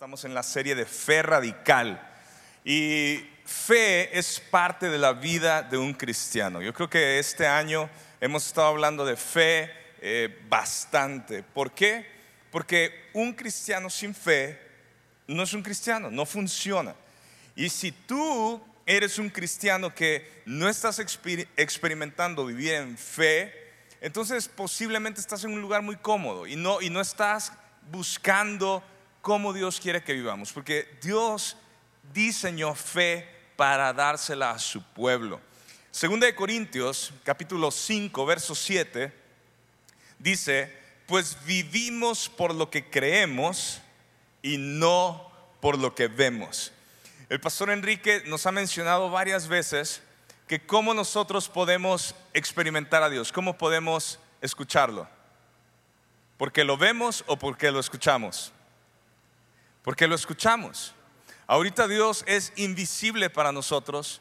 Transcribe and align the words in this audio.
Estamos 0.00 0.24
en 0.24 0.32
la 0.32 0.42
serie 0.42 0.74
de 0.74 0.86
fe 0.86 1.20
radical. 1.20 2.00
Y 2.64 3.20
fe 3.44 4.18
es 4.18 4.40
parte 4.40 4.88
de 4.88 4.96
la 4.96 5.12
vida 5.12 5.60
de 5.60 5.76
un 5.76 5.92
cristiano. 5.92 6.62
Yo 6.62 6.72
creo 6.72 6.88
que 6.88 7.18
este 7.18 7.46
año 7.46 7.90
hemos 8.18 8.46
estado 8.46 8.68
hablando 8.68 9.04
de 9.04 9.14
fe 9.14 9.70
eh, 10.00 10.40
bastante. 10.48 11.42
¿Por 11.42 11.72
qué? 11.72 12.06
Porque 12.50 13.10
un 13.12 13.34
cristiano 13.34 13.90
sin 13.90 14.14
fe 14.14 14.58
no 15.26 15.42
es 15.42 15.52
un 15.52 15.62
cristiano, 15.62 16.10
no 16.10 16.24
funciona. 16.24 16.94
Y 17.54 17.68
si 17.68 17.92
tú 17.92 18.58
eres 18.86 19.18
un 19.18 19.28
cristiano 19.28 19.94
que 19.94 20.42
no 20.46 20.70
estás 20.70 20.98
experimentando 20.98 22.46
vivir 22.46 22.72
en 22.72 22.96
fe, 22.96 23.52
entonces 24.00 24.48
posiblemente 24.48 25.20
estás 25.20 25.44
en 25.44 25.52
un 25.52 25.60
lugar 25.60 25.82
muy 25.82 25.96
cómodo 25.96 26.46
y 26.46 26.56
no, 26.56 26.80
y 26.80 26.88
no 26.88 27.02
estás 27.02 27.52
buscando 27.90 28.82
cómo 29.20 29.52
Dios 29.52 29.80
quiere 29.80 30.02
que 30.02 30.12
vivamos, 30.12 30.52
porque 30.52 30.98
Dios 31.02 31.56
diseñó 32.12 32.74
fe 32.74 33.28
para 33.56 33.92
dársela 33.92 34.52
a 34.52 34.58
su 34.58 34.82
pueblo. 34.82 35.40
Segunda 35.90 36.26
de 36.26 36.34
Corintios, 36.34 37.12
capítulo 37.24 37.70
5, 37.70 38.24
verso 38.24 38.54
7, 38.54 39.12
dice, 40.18 40.72
pues 41.06 41.36
vivimos 41.44 42.28
por 42.28 42.54
lo 42.54 42.70
que 42.70 42.88
creemos 42.88 43.80
y 44.42 44.56
no 44.56 45.30
por 45.60 45.78
lo 45.78 45.94
que 45.94 46.08
vemos. 46.08 46.72
El 47.28 47.40
pastor 47.40 47.70
Enrique 47.70 48.22
nos 48.26 48.46
ha 48.46 48.52
mencionado 48.52 49.10
varias 49.10 49.48
veces 49.48 50.02
que 50.46 50.64
cómo 50.64 50.94
nosotros 50.94 51.48
podemos 51.48 52.14
experimentar 52.34 53.02
a 53.02 53.10
Dios, 53.10 53.30
cómo 53.30 53.58
podemos 53.58 54.18
escucharlo. 54.40 55.08
¿Porque 56.36 56.64
lo 56.64 56.76
vemos 56.76 57.22
o 57.26 57.36
porque 57.36 57.70
lo 57.70 57.78
escuchamos? 57.78 58.52
Porque 59.82 60.06
lo 60.06 60.14
escuchamos. 60.14 60.94
Ahorita 61.46 61.88
Dios 61.88 62.24
es 62.26 62.52
invisible 62.56 63.30
para 63.30 63.52
nosotros, 63.52 64.20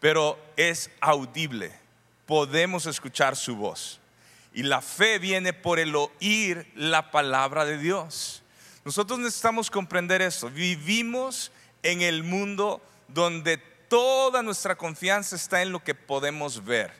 pero 0.00 0.38
es 0.56 0.90
audible. 1.00 1.72
Podemos 2.26 2.86
escuchar 2.86 3.36
su 3.36 3.56
voz. 3.56 4.00
Y 4.52 4.62
la 4.62 4.80
fe 4.80 5.18
viene 5.18 5.52
por 5.52 5.78
el 5.78 5.94
oír 5.96 6.70
la 6.74 7.10
palabra 7.10 7.64
de 7.64 7.78
Dios. 7.78 8.42
Nosotros 8.84 9.18
necesitamos 9.18 9.70
comprender 9.70 10.22
esto. 10.22 10.50
Vivimos 10.50 11.52
en 11.82 12.02
el 12.02 12.22
mundo 12.22 12.80
donde 13.08 13.58
toda 13.88 14.42
nuestra 14.42 14.76
confianza 14.76 15.36
está 15.36 15.62
en 15.62 15.72
lo 15.72 15.82
que 15.82 15.94
podemos 15.94 16.64
ver. 16.64 16.92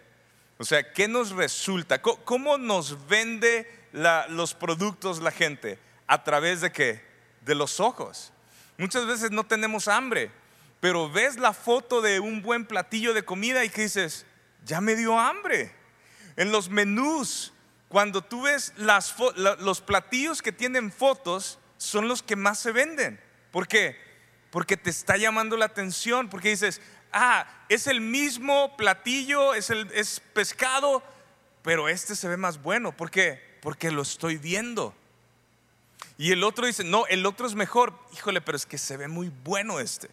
O 0.59 0.65
sea, 0.65 0.93
¿qué 0.93 1.07
nos 1.07 1.31
resulta? 1.31 2.03
¿Cómo 2.03 2.59
nos 2.59 3.07
vende 3.07 3.71
los 3.93 4.55
productos 4.55 5.21
la 5.21 5.31
gente? 5.31 5.79
¿A 6.07 6.25
través 6.25 6.61
de 6.61 6.73
qué? 6.73 7.08
De 7.43 7.55
los 7.55 7.81
ojos. 7.81 8.33
Muchas 8.77 9.07
veces 9.07 9.31
no 9.31 9.45
tenemos 9.45 9.89
hambre, 9.89 10.31
pero 10.81 11.11
ves 11.11 11.37
la 11.37 11.53
foto 11.53 12.01
de 12.01 12.21
un 12.21 12.43
buen 12.43 12.65
platillo 12.65 13.13
de 13.15 13.25
comida 13.25 13.65
y 13.65 13.71
que 13.71 13.83
dices, 13.83 14.27
ya 14.65 14.81
me 14.81 14.95
dio 14.95 15.19
hambre. 15.19 15.75
En 16.37 16.53
los 16.53 16.69
menús, 16.69 17.53
cuando 17.89 18.23
tú 18.23 18.43
ves 18.43 18.73
los 18.77 19.81
platillos 19.81 20.43
que 20.43 20.53
tienen 20.53 20.93
fotos, 20.93 21.59
son 21.77 22.07
los 22.07 22.23
que 22.23 22.37
más 22.37 22.59
se 22.59 22.73
venden. 22.73 23.21
¿Por 23.51 23.67
qué? 23.67 23.97
Porque 24.51 24.77
te 24.77 24.91
está 24.91 25.17
llamando 25.17 25.57
la 25.57 25.65
atención, 25.65 26.29
porque 26.29 26.51
dices, 26.51 26.81
ah, 27.13 27.47
es 27.69 27.87
el 27.87 28.01
mismo 28.01 28.77
platillo, 28.77 29.55
es, 29.55 29.71
el, 29.71 29.91
es 29.93 30.21
pescado, 30.21 31.03
pero 31.63 31.89
este 31.89 32.15
se 32.15 32.29
ve 32.29 32.37
más 32.37 32.63
bueno. 32.63 32.97
¿Por 32.97 33.11
qué? 33.11 33.59
Porque 33.61 33.91
lo 33.91 34.03
estoy 34.03 34.37
viendo. 34.37 34.95
Y 36.17 36.33
el 36.33 36.43
otro 36.43 36.67
dice, 36.67 36.85
no, 36.85 37.07
el 37.07 37.25
otro 37.27 37.47
es 37.47 37.55
mejor. 37.55 37.93
Híjole, 38.13 38.41
pero 38.41 38.57
es 38.57 38.67
que 38.67 38.77
se 38.77 38.97
ve 38.97 39.09
muy 39.09 39.31
bueno 39.45 39.79
este. 39.79 40.11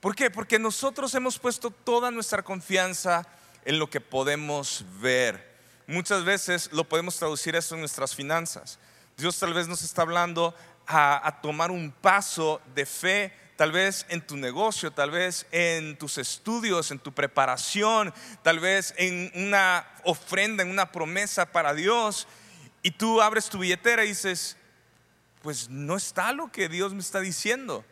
¿Por 0.00 0.14
qué? 0.14 0.30
Porque 0.30 0.58
nosotros 0.58 1.14
hemos 1.14 1.38
puesto 1.38 1.70
toda 1.70 2.10
nuestra 2.10 2.42
confianza 2.42 3.26
en 3.64 3.78
lo 3.78 3.88
que 3.90 4.00
podemos 4.00 4.84
ver. 5.00 5.56
Muchas 5.86 6.24
veces 6.24 6.70
lo 6.72 6.84
podemos 6.84 7.16
traducir 7.16 7.56
eso 7.56 7.74
en 7.74 7.80
nuestras 7.80 8.14
finanzas. 8.14 8.78
Dios 9.16 9.38
tal 9.38 9.54
vez 9.54 9.66
nos 9.66 9.82
está 9.82 10.02
hablando 10.02 10.54
a, 10.86 11.26
a, 11.26 11.40
tomar 11.40 11.70
un 11.70 11.90
paso 11.90 12.60
de 12.74 12.84
fe, 12.86 13.32
tal 13.56 13.72
vez 13.72 14.04
en 14.10 14.20
tu 14.20 14.36
negocio, 14.36 14.90
tal 14.90 15.10
vez 15.10 15.46
en 15.50 15.96
tus 15.96 16.18
estudios, 16.18 16.90
en 16.90 16.98
tu 16.98 17.12
preparación, 17.12 18.12
tal 18.42 18.60
vez 18.60 18.94
en 18.98 19.32
una 19.34 19.86
ofrenda, 20.04 20.62
en 20.62 20.70
una 20.70 20.92
promesa 20.92 21.50
para 21.50 21.72
Dios. 21.72 22.28
Y 22.82 22.90
tú 22.90 23.22
abres 23.22 23.48
tu 23.48 23.58
billetera 23.58 24.04
y 24.04 24.08
dices, 24.08 24.57
pues 25.42 25.68
no 25.68 25.96
está 25.96 26.32
lo 26.32 26.50
que 26.50 26.68
Dios 26.68 26.92
me 26.94 27.00
está 27.00 27.20
diciendo. 27.20 27.84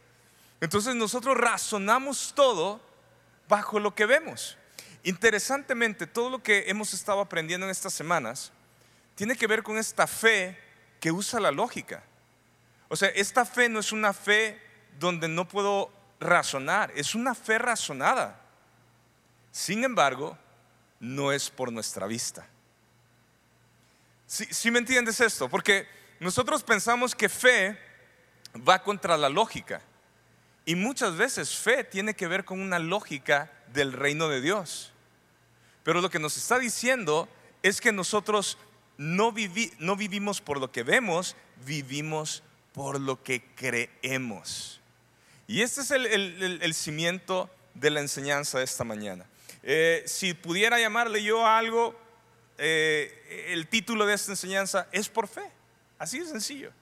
Entonces 0.60 0.94
nosotros 0.94 1.36
razonamos 1.36 2.32
todo 2.34 2.80
bajo 3.48 3.78
lo 3.78 3.94
que 3.94 4.06
vemos. 4.06 4.56
Interesantemente, 5.02 6.06
todo 6.06 6.30
lo 6.30 6.42
que 6.42 6.64
hemos 6.68 6.92
estado 6.92 7.20
aprendiendo 7.20 7.66
en 7.66 7.70
estas 7.70 7.92
semanas 7.92 8.52
tiene 9.14 9.36
que 9.36 9.46
ver 9.46 9.62
con 9.62 9.78
esta 9.78 10.06
fe 10.06 10.58
que 11.00 11.12
usa 11.12 11.40
la 11.40 11.50
lógica. 11.50 12.02
O 12.88 12.96
sea, 12.96 13.08
esta 13.10 13.44
fe 13.44 13.68
no 13.68 13.80
es 13.80 13.92
una 13.92 14.12
fe 14.12 14.60
donde 14.98 15.28
no 15.28 15.46
puedo 15.46 15.92
razonar, 16.20 16.92
es 16.96 17.14
una 17.14 17.34
fe 17.34 17.58
razonada. 17.58 18.40
Sin 19.52 19.84
embargo, 19.84 20.36
no 21.00 21.32
es 21.32 21.50
por 21.50 21.72
nuestra 21.72 22.06
vista. 22.06 22.46
Si 24.26 24.70
me 24.70 24.80
entiendes 24.80 25.20
esto? 25.20 25.48
Porque 25.48 25.86
nosotros 26.20 26.62
pensamos 26.62 27.14
que 27.14 27.28
fe 27.28 27.78
va 28.56 28.82
contra 28.82 29.16
la 29.16 29.28
lógica. 29.28 29.82
Y 30.64 30.74
muchas 30.74 31.16
veces 31.16 31.56
fe 31.56 31.84
tiene 31.84 32.14
que 32.14 32.26
ver 32.26 32.44
con 32.44 32.60
una 32.60 32.78
lógica 32.78 33.52
del 33.72 33.92
reino 33.92 34.28
de 34.28 34.40
Dios. 34.40 34.92
Pero 35.84 36.00
lo 36.00 36.10
que 36.10 36.18
nos 36.18 36.36
está 36.36 36.58
diciendo 36.58 37.28
es 37.62 37.80
que 37.80 37.92
nosotros 37.92 38.58
no, 38.98 39.32
vivimos 39.32 40.40
por 40.40 40.58
lo 40.58 40.72
que 40.72 40.82
vemos, 40.82 41.36
vivimos 41.64 42.42
por 42.72 43.00
lo 43.00 43.22
que 43.22 43.44
creemos. 43.54 44.80
Y 45.46 45.62
este 45.62 45.82
es 45.82 45.90
el, 45.92 46.74
cimiento 46.74 47.48
de 47.74 47.90
la 47.90 48.00
enseñanza 48.00 48.58
de 48.58 48.64
esta 48.64 48.82
mañana. 48.82 49.26
Eh, 49.62 50.02
si 50.06 50.34
pudiera 50.34 50.80
llamarle 50.80 51.22
yo 51.22 51.46
a 51.46 51.58
algo, 51.58 51.96
eh, 52.58 53.48
el 53.52 53.68
título 53.68 54.06
de 54.06 54.14
esta 54.14 54.32
enseñanza 54.32 54.88
es 54.90 55.08
por 55.08 55.28
fe. 55.28 55.55
Así 55.98 56.18
de 56.18 56.26
sencillo. 56.26 56.72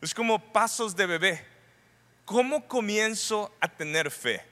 Es 0.00 0.14
como 0.14 0.52
pasos 0.52 0.96
de 0.96 1.06
bebé. 1.06 1.44
¿Cómo 2.24 2.66
comienzo 2.68 3.54
a 3.60 3.68
tener 3.68 4.10
fe? 4.10 4.44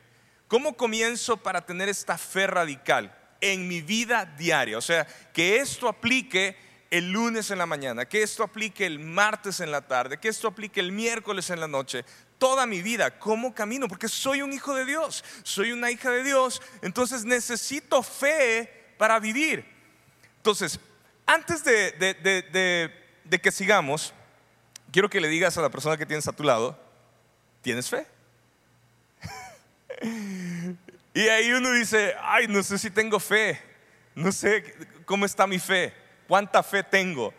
¿Cómo 0.48 0.76
comienzo 0.76 1.36
para 1.36 1.64
tener 1.64 1.88
esta 1.88 2.18
fe 2.18 2.46
radical 2.46 3.14
en 3.40 3.68
mi 3.68 3.82
vida 3.82 4.24
diaria? 4.24 4.78
O 4.78 4.82
sea, 4.82 5.06
que 5.32 5.58
esto 5.58 5.88
aplique 5.88 6.56
el 6.90 7.12
lunes 7.12 7.50
en 7.50 7.58
la 7.58 7.66
mañana, 7.66 8.06
que 8.06 8.22
esto 8.22 8.42
aplique 8.42 8.86
el 8.86 8.98
martes 8.98 9.60
en 9.60 9.70
la 9.70 9.82
tarde, 9.82 10.18
que 10.18 10.28
esto 10.28 10.48
aplique 10.48 10.80
el 10.80 10.90
miércoles 10.90 11.50
en 11.50 11.60
la 11.60 11.68
noche, 11.68 12.04
toda 12.38 12.66
mi 12.66 12.80
vida, 12.80 13.18
¿cómo 13.18 13.54
camino? 13.54 13.88
Porque 13.88 14.08
soy 14.08 14.40
un 14.40 14.52
hijo 14.54 14.74
de 14.74 14.86
Dios, 14.86 15.22
soy 15.42 15.72
una 15.72 15.90
hija 15.90 16.10
de 16.10 16.24
Dios, 16.24 16.62
entonces 16.80 17.26
necesito 17.26 18.02
fe 18.02 18.94
para 18.96 19.18
vivir. 19.18 19.66
Entonces, 20.38 20.80
antes 21.26 21.62
de, 21.62 21.92
de 21.92 23.07
que 23.36 23.52
sigamos, 23.52 24.14
quiero 24.90 25.10
que 25.10 25.20
le 25.20 25.28
digas 25.28 25.58
a 25.58 25.62
la 25.62 25.68
persona 25.68 25.96
que 25.96 26.06
tienes 26.06 26.26
a 26.28 26.32
tu 26.32 26.42
lado, 26.42 26.78
¿tienes 27.60 27.88
fe? 27.88 28.06
y 31.14 31.28
ahí 31.28 31.52
uno 31.52 31.72
dice, 31.72 32.14
ay, 32.22 32.48
no 32.48 32.62
sé 32.62 32.78
si 32.78 32.90
tengo 32.90 33.20
fe, 33.20 33.60
no 34.14 34.32
sé 34.32 34.74
cómo 35.04 35.26
está 35.26 35.46
mi 35.46 35.58
fe, 35.58 35.92
cuánta 36.26 36.62
fe 36.62 36.82
tengo. 36.82 37.34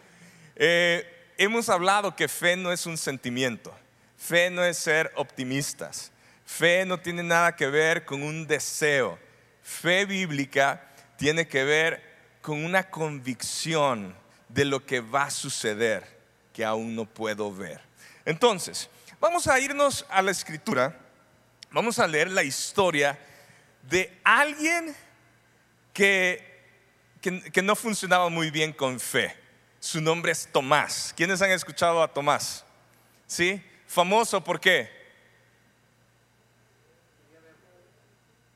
Eh, 0.55 1.33
hemos 1.37 1.69
hablado 1.69 2.15
que 2.15 2.27
fe 2.27 2.55
no 2.55 2.71
es 2.71 2.85
un 2.85 2.97
sentimiento, 2.97 3.75
fe 4.17 4.49
no 4.49 4.63
es 4.63 4.77
ser 4.77 5.11
optimistas, 5.15 6.11
fe 6.45 6.85
no 6.85 6.99
tiene 6.99 7.23
nada 7.23 7.55
que 7.55 7.67
ver 7.67 8.05
con 8.05 8.21
un 8.21 8.45
deseo, 8.45 9.17
fe 9.63 10.05
bíblica 10.05 10.85
tiene 11.17 11.47
que 11.47 11.63
ver 11.63 12.03
con 12.41 12.63
una 12.63 12.89
convicción 12.89 14.15
de 14.49 14.65
lo 14.65 14.85
que 14.85 14.99
va 14.99 15.23
a 15.23 15.31
suceder 15.31 16.19
que 16.53 16.65
aún 16.65 16.95
no 16.95 17.05
puedo 17.05 17.53
ver. 17.53 17.79
Entonces, 18.25 18.89
vamos 19.19 19.47
a 19.47 19.59
irnos 19.59 20.05
a 20.09 20.21
la 20.21 20.31
escritura, 20.31 20.99
vamos 21.71 21.99
a 21.99 22.07
leer 22.07 22.29
la 22.29 22.43
historia 22.43 23.17
de 23.83 24.19
alguien 24.23 24.95
que, 25.93 26.61
que, 27.21 27.61
no 27.61 27.75
funcionaba 27.75 28.29
muy 28.29 28.51
bien 28.51 28.73
con 28.73 28.99
fe. 28.99 29.35
Su 29.79 30.01
nombre 30.01 30.31
es 30.31 30.49
Tomás. 30.51 31.13
¿Quiénes 31.15 31.41
han 31.41 31.51
escuchado 31.51 32.03
a 32.03 32.11
Tomás? 32.11 32.65
¿Sí? 33.27 33.63
Famoso, 33.87 34.43
¿por 34.43 34.59
qué? 34.59 34.89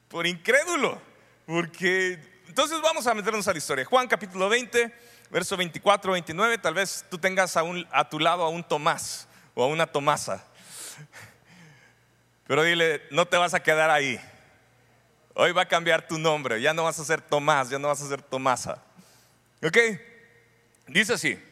Por 0.09 0.27
incrédulo. 0.27 1.01
Porque 1.45 2.19
entonces 2.47 2.79
vamos 2.81 3.07
a 3.07 3.13
meternos 3.13 3.47
a 3.47 3.51
la 3.51 3.57
historia. 3.57 3.85
Juan 3.85 4.07
capítulo 4.07 4.47
20 4.49 4.93
verso 5.33 5.57
24, 5.57 6.11
29, 6.11 6.59
tal 6.59 6.75
vez 6.75 7.03
tú 7.09 7.17
tengas 7.17 7.57
a, 7.57 8.09
tu 8.09 8.19
lado 8.19 8.43
a 8.43 8.49
un 8.49 8.63
Tomás 8.63 9.27
o 9.55 9.63
a 9.63 9.67
una 9.67 9.87
Tomasa. 9.87 10.45
Pero 12.45 12.61
dile, 12.61 13.01
no 13.09 13.25
te 13.25 13.35
vas 13.35 13.55
a 13.55 13.63
quedar 13.63 13.89
ahí. 13.89 14.21
Hoy 15.33 15.51
va 15.51 15.63
a 15.63 15.67
cambiar 15.67 16.07
tu 16.07 16.19
nombre. 16.19 16.61
Ya 16.61 16.71
no 16.71 16.83
vas 16.83 16.99
a 16.99 17.05
ser 17.05 17.19
Tomás, 17.19 17.71
ya 17.71 17.79
no 17.79 17.87
vas 17.87 17.99
a 18.03 18.07
ser 18.07 18.21
Tomasa. 18.21 18.77
¿Ok? 19.63 19.77
Dice 20.85 21.13
así. 21.13 21.43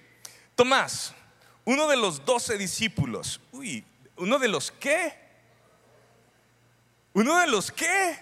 Tomás, 0.54 1.16
uno 1.66 1.88
de 1.88 1.98
los 1.98 2.24
doce 2.24 2.60
discípulos. 2.60 3.42
Uy, 3.52 3.84
¿uno 4.16 4.38
de 4.38 4.48
los 4.48 4.72
qué? 4.72 5.18
¿Uno 7.14 7.40
de 7.40 7.48
los 7.48 7.72
qué? 7.72 8.20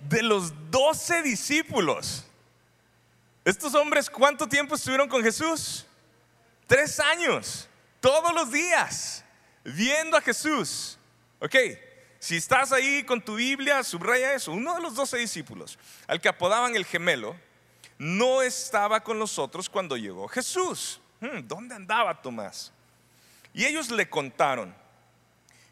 De 0.00 0.22
los 0.22 0.70
doce 0.70 1.22
discípulos. 1.22 2.26
Estos 3.44 3.74
hombres, 3.74 4.08
¿cuánto 4.08 4.48
tiempo 4.48 4.74
estuvieron 4.74 5.06
con 5.06 5.22
Jesús? 5.22 5.84
Tres 6.66 6.98
años, 6.98 7.68
todos 8.00 8.32
los 8.32 8.50
días, 8.50 9.22
viendo 9.64 10.16
a 10.16 10.22
Jesús. 10.22 10.98
Ok, 11.40 11.54
si 12.18 12.36
estás 12.36 12.72
ahí 12.72 13.04
con 13.04 13.20
tu 13.20 13.34
Biblia, 13.34 13.84
subraya 13.84 14.32
eso. 14.32 14.50
Uno 14.52 14.74
de 14.74 14.80
los 14.80 14.94
doce 14.94 15.18
discípulos, 15.18 15.78
al 16.06 16.22
que 16.22 16.28
apodaban 16.30 16.74
el 16.74 16.86
gemelo, 16.86 17.36
no 17.98 18.40
estaba 18.40 19.04
con 19.04 19.18
los 19.18 19.38
otros 19.38 19.68
cuando 19.68 19.98
llegó 19.98 20.26
Jesús. 20.28 21.00
Hmm, 21.20 21.46
¿Dónde 21.46 21.74
andaba 21.74 22.22
Tomás? 22.22 22.72
Y 23.52 23.66
ellos 23.66 23.90
le 23.90 24.08
contaron, 24.08 24.74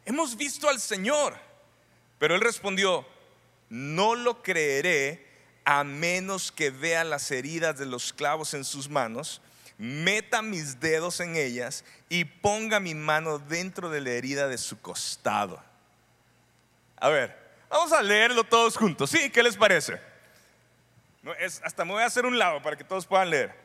hemos 0.05 0.37
visto 0.37 0.69
al 0.69 0.79
Señor. 0.79 1.35
Pero 2.19 2.35
él 2.35 2.41
respondió, 2.41 3.05
no 3.69 4.13
lo 4.13 4.43
creeré 4.43 5.32
a 5.65 5.83
menos 5.83 6.51
que 6.51 6.69
vea 6.69 7.03
las 7.03 7.31
heridas 7.31 7.77
de 7.77 7.85
los 7.85 8.13
clavos 8.13 8.53
en 8.53 8.63
sus 8.63 8.89
manos, 8.89 9.41
meta 9.77 10.41
mis 10.41 10.79
dedos 10.79 11.19
en 11.19 11.35
ellas 11.35 11.83
y 12.09 12.25
ponga 12.25 12.79
mi 12.79 12.95
mano 12.95 13.39
dentro 13.39 13.89
de 13.89 14.01
la 14.01 14.11
herida 14.11 14.47
de 14.47 14.57
su 14.57 14.79
costado. 14.79 15.61
A 16.97 17.09
ver, 17.09 17.37
vamos 17.69 17.91
a 17.91 18.01
leerlo 18.01 18.43
todos 18.43 18.77
juntos. 18.77 19.09
¿Sí? 19.09 19.29
¿Qué 19.29 19.43
les 19.43 19.57
parece? 19.57 19.99
hasta 21.63 21.85
me 21.85 21.93
voy 21.93 22.03
a 22.03 22.07
hacer 22.07 22.25
un 22.25 22.37
lado 22.37 22.61
para 22.61 22.75
que 22.75 22.83
todos 22.83 23.05
puedan 23.05 23.29
leer. 23.29 23.55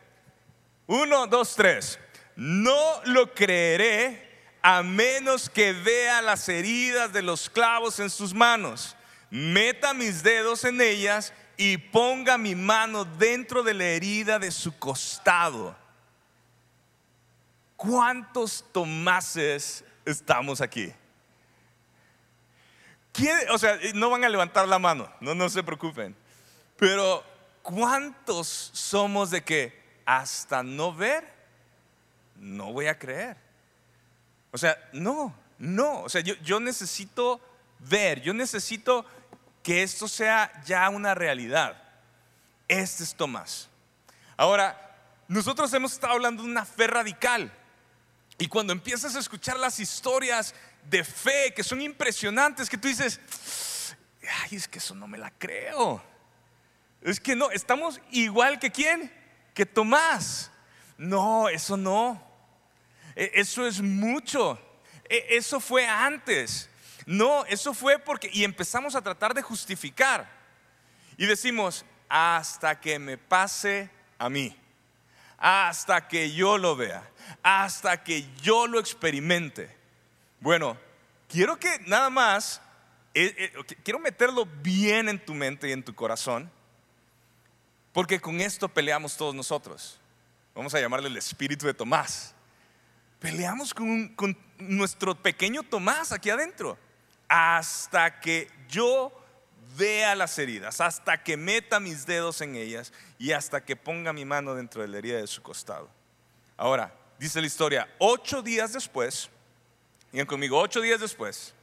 Uno, 0.86 1.26
dos, 1.26 1.56
tres. 1.56 1.98
No 2.36 3.02
lo 3.04 3.34
creeré 3.34 4.28
a 4.62 4.82
menos 4.82 5.50
que 5.50 5.72
vea 5.72 6.22
las 6.22 6.48
heridas 6.48 7.12
de 7.12 7.22
los 7.22 7.50
clavos 7.50 8.00
en 8.00 8.10
sus 8.10 8.34
manos, 8.34 8.96
meta 9.30 9.94
mis 9.94 10.22
dedos 10.22 10.64
en 10.64 10.80
ellas 10.80 11.32
y 11.60 11.76
ponga 11.76 12.38
mi 12.38 12.54
mano 12.54 13.04
dentro 13.04 13.64
de 13.64 13.74
la 13.74 13.84
herida 13.84 14.38
de 14.38 14.52
su 14.52 14.78
costado. 14.78 15.76
¿Cuántos 17.76 18.64
Tomases 18.72 19.84
estamos 20.04 20.60
aquí? 20.60 20.92
O 23.50 23.58
sea, 23.58 23.76
no 23.94 24.08
van 24.08 24.22
a 24.22 24.28
levantar 24.28 24.68
la 24.68 24.78
mano, 24.78 25.12
no, 25.20 25.34
no 25.34 25.48
se 25.48 25.64
preocupen. 25.64 26.14
Pero 26.76 27.24
¿cuántos 27.60 28.70
somos 28.72 29.30
de 29.30 29.42
que 29.42 29.82
hasta 30.06 30.62
no 30.62 30.94
ver, 30.94 31.24
no 32.36 32.72
voy 32.72 32.86
a 32.86 32.96
creer? 32.96 33.36
O 34.52 34.58
sea, 34.58 34.78
no, 34.92 35.34
no. 35.58 36.02
O 36.02 36.08
sea, 36.08 36.20
yo, 36.20 36.34
yo 36.36 36.60
necesito 36.60 37.40
ver, 37.80 38.22
yo 38.22 38.32
necesito 38.32 39.04
que 39.68 39.82
esto 39.82 40.08
sea 40.08 40.50
ya 40.64 40.88
una 40.88 41.14
realidad. 41.14 41.76
Este 42.68 43.04
es 43.04 43.14
Tomás. 43.14 43.68
Ahora, 44.34 44.96
nosotros 45.28 45.70
hemos 45.74 45.92
estado 45.92 46.14
hablando 46.14 46.42
de 46.42 46.48
una 46.48 46.64
fe 46.64 46.86
radical. 46.86 47.52
Y 48.38 48.48
cuando 48.48 48.72
empiezas 48.72 49.14
a 49.14 49.18
escuchar 49.18 49.58
las 49.58 49.78
historias 49.78 50.54
de 50.88 51.04
fe 51.04 51.52
que 51.54 51.62
son 51.62 51.82
impresionantes, 51.82 52.70
que 52.70 52.78
tú 52.78 52.88
dices, 52.88 53.20
ay, 54.42 54.56
es 54.56 54.66
que 54.66 54.78
eso 54.78 54.94
no 54.94 55.06
me 55.06 55.18
la 55.18 55.30
creo. 55.32 56.02
Es 57.02 57.20
que 57.20 57.36
no, 57.36 57.50
estamos 57.50 58.00
igual 58.10 58.58
que 58.58 58.70
quién, 58.70 59.12
que 59.52 59.66
Tomás. 59.66 60.50
No, 60.96 61.50
eso 61.50 61.76
no. 61.76 62.26
E, 63.14 63.32
eso 63.34 63.66
es 63.66 63.82
mucho. 63.82 64.58
E, 65.10 65.36
eso 65.36 65.60
fue 65.60 65.86
antes. 65.86 66.70
No, 67.08 67.46
eso 67.46 67.72
fue 67.72 67.98
porque, 67.98 68.28
y 68.34 68.44
empezamos 68.44 68.94
a 68.94 69.00
tratar 69.00 69.32
de 69.32 69.40
justificar. 69.40 70.30
Y 71.16 71.24
decimos, 71.24 71.86
hasta 72.06 72.78
que 72.78 72.98
me 72.98 73.16
pase 73.16 73.88
a 74.18 74.28
mí, 74.28 74.54
hasta 75.38 76.06
que 76.06 76.30
yo 76.32 76.58
lo 76.58 76.76
vea, 76.76 77.10
hasta 77.42 78.04
que 78.04 78.28
yo 78.42 78.66
lo 78.66 78.78
experimente. 78.78 79.74
Bueno, 80.38 80.76
quiero 81.30 81.58
que 81.58 81.78
nada 81.86 82.10
más, 82.10 82.60
eh, 83.14 83.34
eh, 83.38 83.76
quiero 83.82 84.00
meterlo 84.00 84.44
bien 84.44 85.08
en 85.08 85.18
tu 85.18 85.32
mente 85.32 85.66
y 85.66 85.72
en 85.72 85.82
tu 85.82 85.94
corazón, 85.94 86.52
porque 87.94 88.20
con 88.20 88.38
esto 88.38 88.68
peleamos 88.68 89.16
todos 89.16 89.34
nosotros. 89.34 89.98
Vamos 90.54 90.74
a 90.74 90.80
llamarle 90.80 91.08
el 91.08 91.16
espíritu 91.16 91.64
de 91.64 91.72
Tomás. 91.72 92.34
Peleamos 93.18 93.72
con, 93.72 94.08
con 94.14 94.36
nuestro 94.58 95.14
pequeño 95.14 95.62
Tomás 95.62 96.12
aquí 96.12 96.28
adentro 96.28 96.78
hasta 97.28 98.20
que 98.20 98.50
yo 98.68 99.12
vea 99.76 100.14
las 100.14 100.38
heridas, 100.38 100.80
hasta 100.80 101.22
que 101.22 101.36
meta 101.36 101.78
mis 101.78 102.06
dedos 102.06 102.40
en 102.40 102.56
ellas 102.56 102.92
y 103.18 103.32
hasta 103.32 103.64
que 103.64 103.76
ponga 103.76 104.12
mi 104.12 104.24
mano 104.24 104.54
dentro 104.54 104.82
de 104.82 104.88
la 104.88 104.98
herida 104.98 105.18
de 105.18 105.26
su 105.26 105.42
costado. 105.42 105.88
Ahora, 106.56 106.92
dice 107.18 107.40
la 107.40 107.46
historia, 107.46 107.88
ocho 107.98 108.42
días 108.42 108.72
después, 108.72 109.28
digan 110.10 110.26
conmigo, 110.26 110.58
ocho 110.58 110.80
días 110.80 111.00
después, 111.00 111.54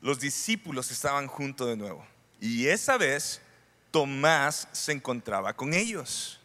los 0.00 0.18
discípulos 0.18 0.90
estaban 0.90 1.26
juntos 1.26 1.68
de 1.68 1.76
nuevo. 1.76 2.04
Y 2.40 2.68
esa 2.68 2.96
vez 2.96 3.40
Tomás 3.90 4.68
se 4.72 4.92
encontraba 4.92 5.54
con 5.54 5.74
ellos. 5.74 6.40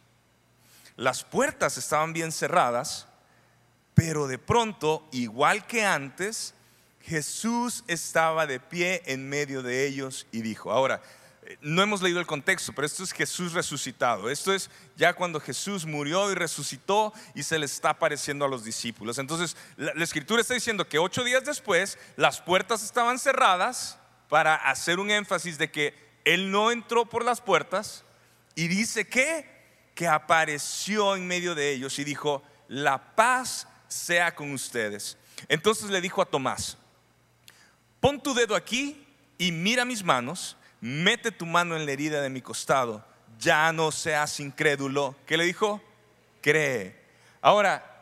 Las 0.96 1.24
puertas 1.24 1.78
estaban 1.78 2.12
bien 2.12 2.32
cerradas, 2.32 3.06
pero 3.94 4.26
de 4.26 4.38
pronto, 4.38 5.08
igual 5.12 5.66
que 5.66 5.84
antes, 5.84 6.54
Jesús 7.06 7.84
estaba 7.86 8.46
de 8.46 8.58
pie 8.58 9.00
en 9.06 9.28
medio 9.28 9.62
de 9.62 9.86
ellos 9.86 10.26
y 10.32 10.42
dijo, 10.42 10.72
ahora, 10.72 11.00
eh, 11.42 11.56
no 11.60 11.80
hemos 11.80 12.02
leído 12.02 12.18
el 12.18 12.26
contexto, 12.26 12.72
pero 12.72 12.84
esto 12.84 13.04
es 13.04 13.12
Jesús 13.12 13.52
resucitado. 13.52 14.28
Esto 14.28 14.52
es 14.52 14.68
ya 14.96 15.12
cuando 15.12 15.40
Jesús 15.40 15.86
murió 15.86 16.32
y 16.32 16.34
resucitó 16.34 17.12
y 17.32 17.44
se 17.44 17.60
le 17.60 17.66
está 17.66 17.90
apareciendo 17.90 18.44
a 18.44 18.48
los 18.48 18.64
discípulos. 18.64 19.18
Entonces, 19.18 19.56
la, 19.76 19.92
escritura 20.02 20.40
está 20.40 20.54
diciendo 20.54 20.88
que 20.88 20.98
ocho 20.98 21.22
días 21.22 21.44
después 21.44 21.96
las 22.16 22.40
puertas 22.40 22.82
estaban 22.82 23.20
cerradas 23.20 23.98
para 24.28 24.56
hacer 24.56 24.98
un 24.98 25.12
énfasis 25.12 25.58
de 25.58 25.70
que 25.70 25.94
Él 26.24 26.50
no 26.50 26.72
entró 26.72 27.06
por 27.06 27.24
las 27.24 27.40
puertas 27.40 28.02
y 28.56 28.66
dice 28.66 29.06
que, 29.06 29.48
que 29.94 30.08
apareció 30.08 31.14
en 31.14 31.28
medio 31.28 31.54
de 31.54 31.70
ellos 31.70 32.00
y 32.00 32.04
dijo, 32.04 32.42
la 32.66 33.14
paz 33.14 33.68
sea 33.86 34.34
con 34.34 34.50
ustedes. 34.52 35.16
Entonces 35.48 35.88
le 35.90 36.00
dijo 36.00 36.20
a 36.20 36.26
Tomás, 36.26 36.78
pon 38.00 38.20
tu 38.22 38.34
dedo 38.34 38.54
aquí 38.54 39.06
y 39.38 39.52
mira 39.52 39.84
mis 39.84 40.04
manos, 40.04 40.56
mete 40.80 41.30
tu 41.30 41.46
mano 41.46 41.76
en 41.76 41.86
la 41.86 41.92
herida 41.92 42.20
de 42.20 42.30
mi 42.30 42.40
costado, 42.40 43.04
ya 43.38 43.72
no 43.72 43.92
seas 43.92 44.40
incrédulo. 44.40 45.14
¿Qué 45.26 45.36
le 45.36 45.44
dijo? 45.44 45.82
Cree. 46.40 46.96
Ahora, 47.40 47.92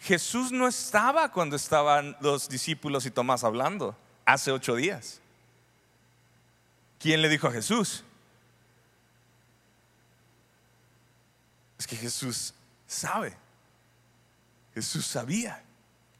Jesús 0.00 0.52
no 0.52 0.68
estaba 0.68 1.32
cuando 1.32 1.56
estaban 1.56 2.16
los 2.20 2.48
discípulos 2.48 3.06
y 3.06 3.10
Tomás 3.10 3.44
hablando, 3.44 3.96
hace 4.24 4.52
ocho 4.52 4.76
días. 4.76 5.20
¿Quién 6.98 7.22
le 7.22 7.28
dijo 7.28 7.48
a 7.48 7.52
Jesús? 7.52 8.04
Es 11.78 11.86
que 11.86 11.96
Jesús 11.96 12.54
sabe. 12.86 13.36
Jesús 14.74 15.06
sabía 15.06 15.62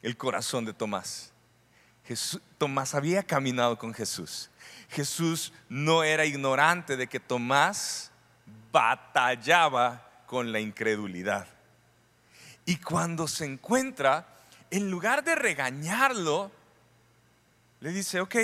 el 0.02 0.16
corazón 0.16 0.64
de 0.64 0.72
Tomás. 0.72 1.32
Tomás 2.58 2.94
había 2.94 3.22
caminado 3.22 3.78
con 3.78 3.92
Jesús. 3.92 4.50
Jesús 4.88 5.52
no 5.68 6.04
era 6.04 6.24
ignorante 6.24 6.96
de 6.96 7.08
que 7.08 7.18
Tomás 7.18 8.10
batallaba 8.70 10.08
con 10.26 10.52
la 10.52 10.60
incredulidad. 10.60 11.46
Y 12.64 12.76
cuando 12.76 13.26
se 13.26 13.44
encuentra, 13.44 14.26
en 14.70 14.90
lugar 14.90 15.24
de 15.24 15.34
regañarlo, 15.34 16.50
le 17.80 17.90
dice, 17.90 18.20
ok, 18.20 18.36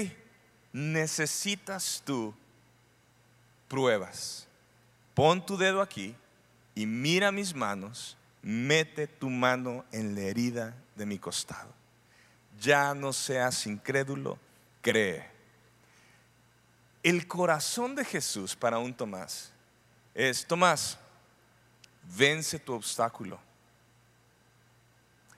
necesitas 0.72 2.02
tú 2.04 2.34
pruebas. 3.68 4.48
Pon 5.14 5.44
tu 5.44 5.56
dedo 5.56 5.80
aquí 5.80 6.14
y 6.74 6.86
mira 6.86 7.30
mis 7.32 7.54
manos, 7.54 8.16
mete 8.42 9.06
tu 9.06 9.30
mano 9.30 9.84
en 9.92 10.14
la 10.14 10.22
herida 10.22 10.74
de 10.96 11.06
mi 11.06 11.18
costado 11.18 11.81
ya 12.62 12.94
no 12.94 13.12
seas 13.12 13.66
incrédulo, 13.66 14.38
cree. 14.80 15.28
El 17.02 17.26
corazón 17.26 17.96
de 17.96 18.04
Jesús 18.04 18.54
para 18.54 18.78
un 18.78 18.94
Tomás 18.94 19.52
es, 20.14 20.46
Tomás, 20.46 20.96
vence 22.16 22.58
tu 22.60 22.72
obstáculo. 22.72 23.40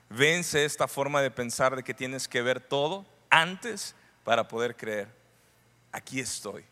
Vence 0.09 0.63
esta 0.63 0.87
forma 0.87 1.21
de 1.21 1.31
pensar 1.31 1.75
de 1.75 1.83
que 1.83 1.93
tienes 1.93 2.27
que 2.27 2.43
ver 2.43 2.61
todo 2.61 3.05
antes 3.31 3.95
para 4.23 4.47
poder 4.47 4.75
creer. 4.75 5.07
Aquí 5.91 6.19
estoy. 6.19 6.63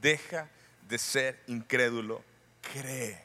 Deja 0.00 0.48
de 0.88 0.98
ser 0.98 1.42
incrédulo, 1.46 2.24
cree. 2.72 3.22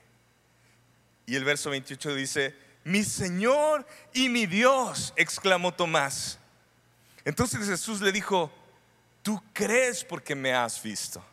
Y 1.26 1.36
el 1.36 1.46
verso 1.46 1.70
28 1.70 2.14
dice, 2.14 2.65
mi 2.86 3.04
Señor 3.04 3.86
y 4.14 4.30
mi 4.30 4.46
Dios, 4.46 5.12
exclamó 5.18 5.74
Tomás. 5.74 6.38
Entonces 7.26 7.68
Jesús 7.68 8.00
le 8.00 8.12
dijo, 8.12 8.52
tú 9.24 9.44
crees 9.54 10.06
porque 10.06 10.36
me 10.36 10.54
has 10.54 10.82
visto. 10.82 11.26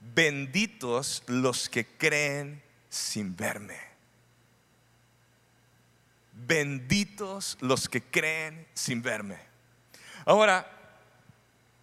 Benditos 0.00 1.22
los 1.26 1.68
que 1.68 1.86
creen 1.86 2.62
sin 2.88 3.36
verme. 3.36 3.78
Benditos 6.32 7.58
los 7.60 7.86
que 7.86 8.02
creen 8.02 8.66
sin 8.72 9.02
verme. 9.02 9.38
Ahora, 10.24 10.66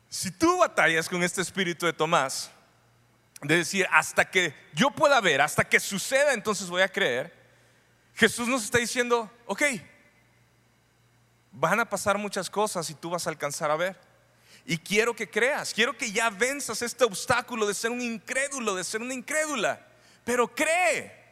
si 0.10 0.32
tú 0.32 0.58
batallas 0.58 1.08
con 1.08 1.22
este 1.22 1.42
espíritu 1.42 1.86
de 1.86 1.94
Tomás, 1.94 2.50
de 3.44 3.58
decir, 3.58 3.86
hasta 3.92 4.26
que 4.26 4.56
yo 4.74 4.90
pueda 4.90 5.22
ver, 5.22 5.42
hasta 5.42 5.64
que 5.64 5.80
suceda, 5.80 6.34
entonces 6.34 6.68
voy 6.68 6.82
a 6.82 6.92
creer, 6.92 7.35
Jesús 8.16 8.48
nos 8.48 8.64
está 8.64 8.78
diciendo, 8.78 9.30
ok, 9.46 9.64
van 11.52 11.80
a 11.80 11.90
pasar 11.90 12.18
muchas 12.18 12.50
cosas 12.50 12.90
y 12.90 12.94
tú 12.94 13.10
vas 13.10 13.28
a 13.28 13.30
alcanzar 13.30 13.72
a 13.72 13.76
ver. 13.76 14.00
Y 14.66 14.78
quiero 14.78 15.16
que 15.16 15.30
creas, 15.30 15.74
quiero 15.74 15.96
que 15.96 16.12
ya 16.12 16.30
venzas 16.30 16.82
este 16.82 17.04
obstáculo 17.04 17.68
de 17.68 17.74
ser 17.74 17.92
un 17.92 18.02
incrédulo, 18.02 18.74
de 18.74 18.84
ser 18.84 19.02
una 19.02 19.14
incrédula. 19.14 19.86
Pero 20.24 20.48
cree. 20.48 21.24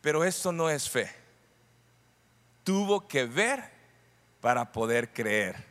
Pero 0.00 0.24
esto 0.24 0.52
no 0.52 0.70
es 0.70 0.88
fe. 0.88 1.12
Tuvo 2.64 3.06
que 3.06 3.24
ver 3.24 3.70
para 4.40 4.72
poder 4.72 5.12
creer. 5.12 5.64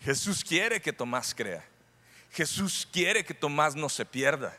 Jesús 0.00 0.42
quiere 0.42 0.80
que 0.80 0.92
Tomás 0.92 1.34
crea. 1.34 1.64
Jesús 2.32 2.88
quiere 2.90 3.24
que 3.24 3.34
Tomás 3.34 3.74
no 3.76 3.88
se 3.88 4.04
pierda. 4.04 4.56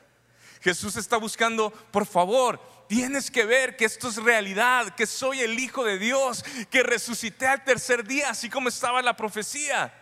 Jesús 0.62 0.96
está 0.96 1.18
buscando, 1.18 1.72
por 1.92 2.06
favor, 2.06 2.62
tienes 2.90 3.30
que 3.30 3.46
ver 3.46 3.78
que 3.78 3.86
esto 3.86 4.10
es 4.10 4.16
realidad, 4.16 4.96
que 4.96 5.06
soy 5.06 5.42
el 5.42 5.60
Hijo 5.60 5.84
de 5.84 6.00
Dios, 6.00 6.44
que 6.72 6.82
resucité 6.82 7.46
al 7.46 7.64
tercer 7.64 8.04
día, 8.04 8.32
así 8.32 8.50
como 8.50 8.68
estaba 8.68 9.00
la 9.04 9.16
profecía. 9.16 9.94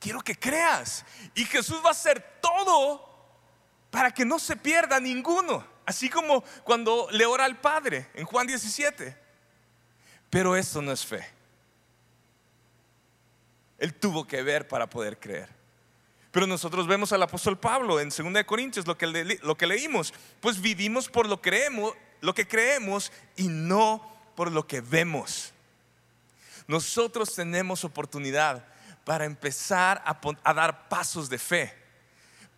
Quiero 0.00 0.20
que 0.20 0.34
creas. 0.34 1.04
Y 1.36 1.44
Jesús 1.44 1.80
va 1.84 1.90
a 1.90 1.92
hacer 1.92 2.20
todo 2.40 3.08
para 3.92 4.10
que 4.10 4.24
no 4.24 4.40
se 4.40 4.56
pierda 4.56 4.98
ninguno. 4.98 5.64
Así 5.86 6.10
como 6.10 6.42
cuando 6.64 7.06
le 7.12 7.26
ora 7.26 7.44
al 7.44 7.60
Padre 7.60 8.08
en 8.14 8.26
Juan 8.26 8.48
17. 8.48 9.16
Pero 10.30 10.56
esto 10.56 10.82
no 10.82 10.90
es 10.90 11.06
fe. 11.06 11.24
Él 13.78 13.94
tuvo 13.94 14.26
que 14.26 14.42
ver 14.42 14.66
para 14.66 14.90
poder 14.90 15.20
creer. 15.20 15.48
Pero 16.34 16.48
nosotros 16.48 16.88
vemos 16.88 17.12
al 17.12 17.22
apóstol 17.22 17.56
Pablo 17.56 18.00
en 18.00 18.08
2 18.08 18.42
Corintios, 18.44 18.88
lo 18.88 18.98
que, 18.98 19.38
lo 19.40 19.56
que 19.56 19.68
leímos, 19.68 20.12
pues 20.40 20.60
vivimos 20.60 21.08
por 21.08 21.28
lo, 21.28 21.40
creemos, 21.40 21.94
lo 22.20 22.34
que 22.34 22.48
creemos 22.48 23.12
y 23.36 23.46
no 23.46 24.04
por 24.34 24.50
lo 24.50 24.66
que 24.66 24.80
vemos. 24.80 25.52
Nosotros 26.66 27.32
tenemos 27.36 27.84
oportunidad 27.84 28.66
para 29.04 29.26
empezar 29.26 30.02
a, 30.04 30.18
a 30.42 30.54
dar 30.54 30.88
pasos 30.88 31.30
de 31.30 31.38
fe. 31.38 31.72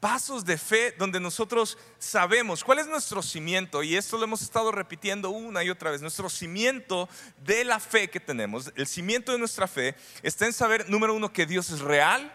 Pasos 0.00 0.46
de 0.46 0.56
fe 0.56 0.94
donde 0.96 1.20
nosotros 1.20 1.76
sabemos 1.98 2.64
cuál 2.64 2.78
es 2.78 2.86
nuestro 2.86 3.22
cimiento, 3.22 3.82
y 3.82 3.94
esto 3.94 4.16
lo 4.16 4.24
hemos 4.24 4.40
estado 4.40 4.72
repitiendo 4.72 5.28
una 5.28 5.62
y 5.62 5.68
otra 5.68 5.90
vez, 5.90 6.00
nuestro 6.00 6.30
cimiento 6.30 7.10
de 7.44 7.62
la 7.62 7.78
fe 7.78 8.08
que 8.08 8.20
tenemos, 8.20 8.72
el 8.74 8.86
cimiento 8.86 9.32
de 9.32 9.38
nuestra 9.38 9.68
fe 9.68 9.94
está 10.22 10.46
en 10.46 10.54
saber, 10.54 10.88
número 10.88 11.12
uno, 11.12 11.30
que 11.30 11.44
Dios 11.44 11.68
es 11.68 11.80
real, 11.80 12.32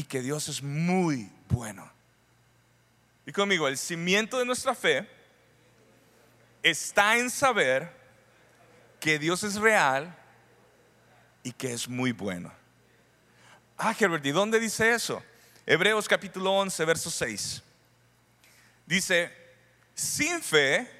y 0.00 0.04
que 0.04 0.22
Dios 0.22 0.48
es 0.48 0.62
muy 0.62 1.30
bueno. 1.50 1.86
Y 3.26 3.32
conmigo, 3.32 3.68
el 3.68 3.76
cimiento 3.76 4.38
de 4.38 4.46
nuestra 4.46 4.74
fe 4.74 5.06
está 6.62 7.18
en 7.18 7.28
saber 7.28 7.94
que 8.98 9.18
Dios 9.18 9.42
es 9.42 9.56
real 9.56 10.16
y 11.42 11.52
que 11.52 11.74
es 11.74 11.86
muy 11.86 12.12
bueno. 12.12 12.50
Ah, 13.76 13.94
Herbert, 13.98 14.24
¿y 14.24 14.30
dónde 14.30 14.58
dice 14.58 14.90
eso? 14.90 15.22
Hebreos 15.66 16.08
capítulo 16.08 16.50
11, 16.52 16.82
verso 16.86 17.10
6. 17.10 17.62
Dice, 18.86 19.30
sin 19.94 20.40
fe 20.40 20.90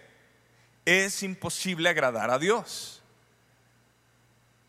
es 0.84 1.22
imposible 1.22 1.88
agradar 1.88 2.30
a 2.30 2.38
Dios. 2.38 3.02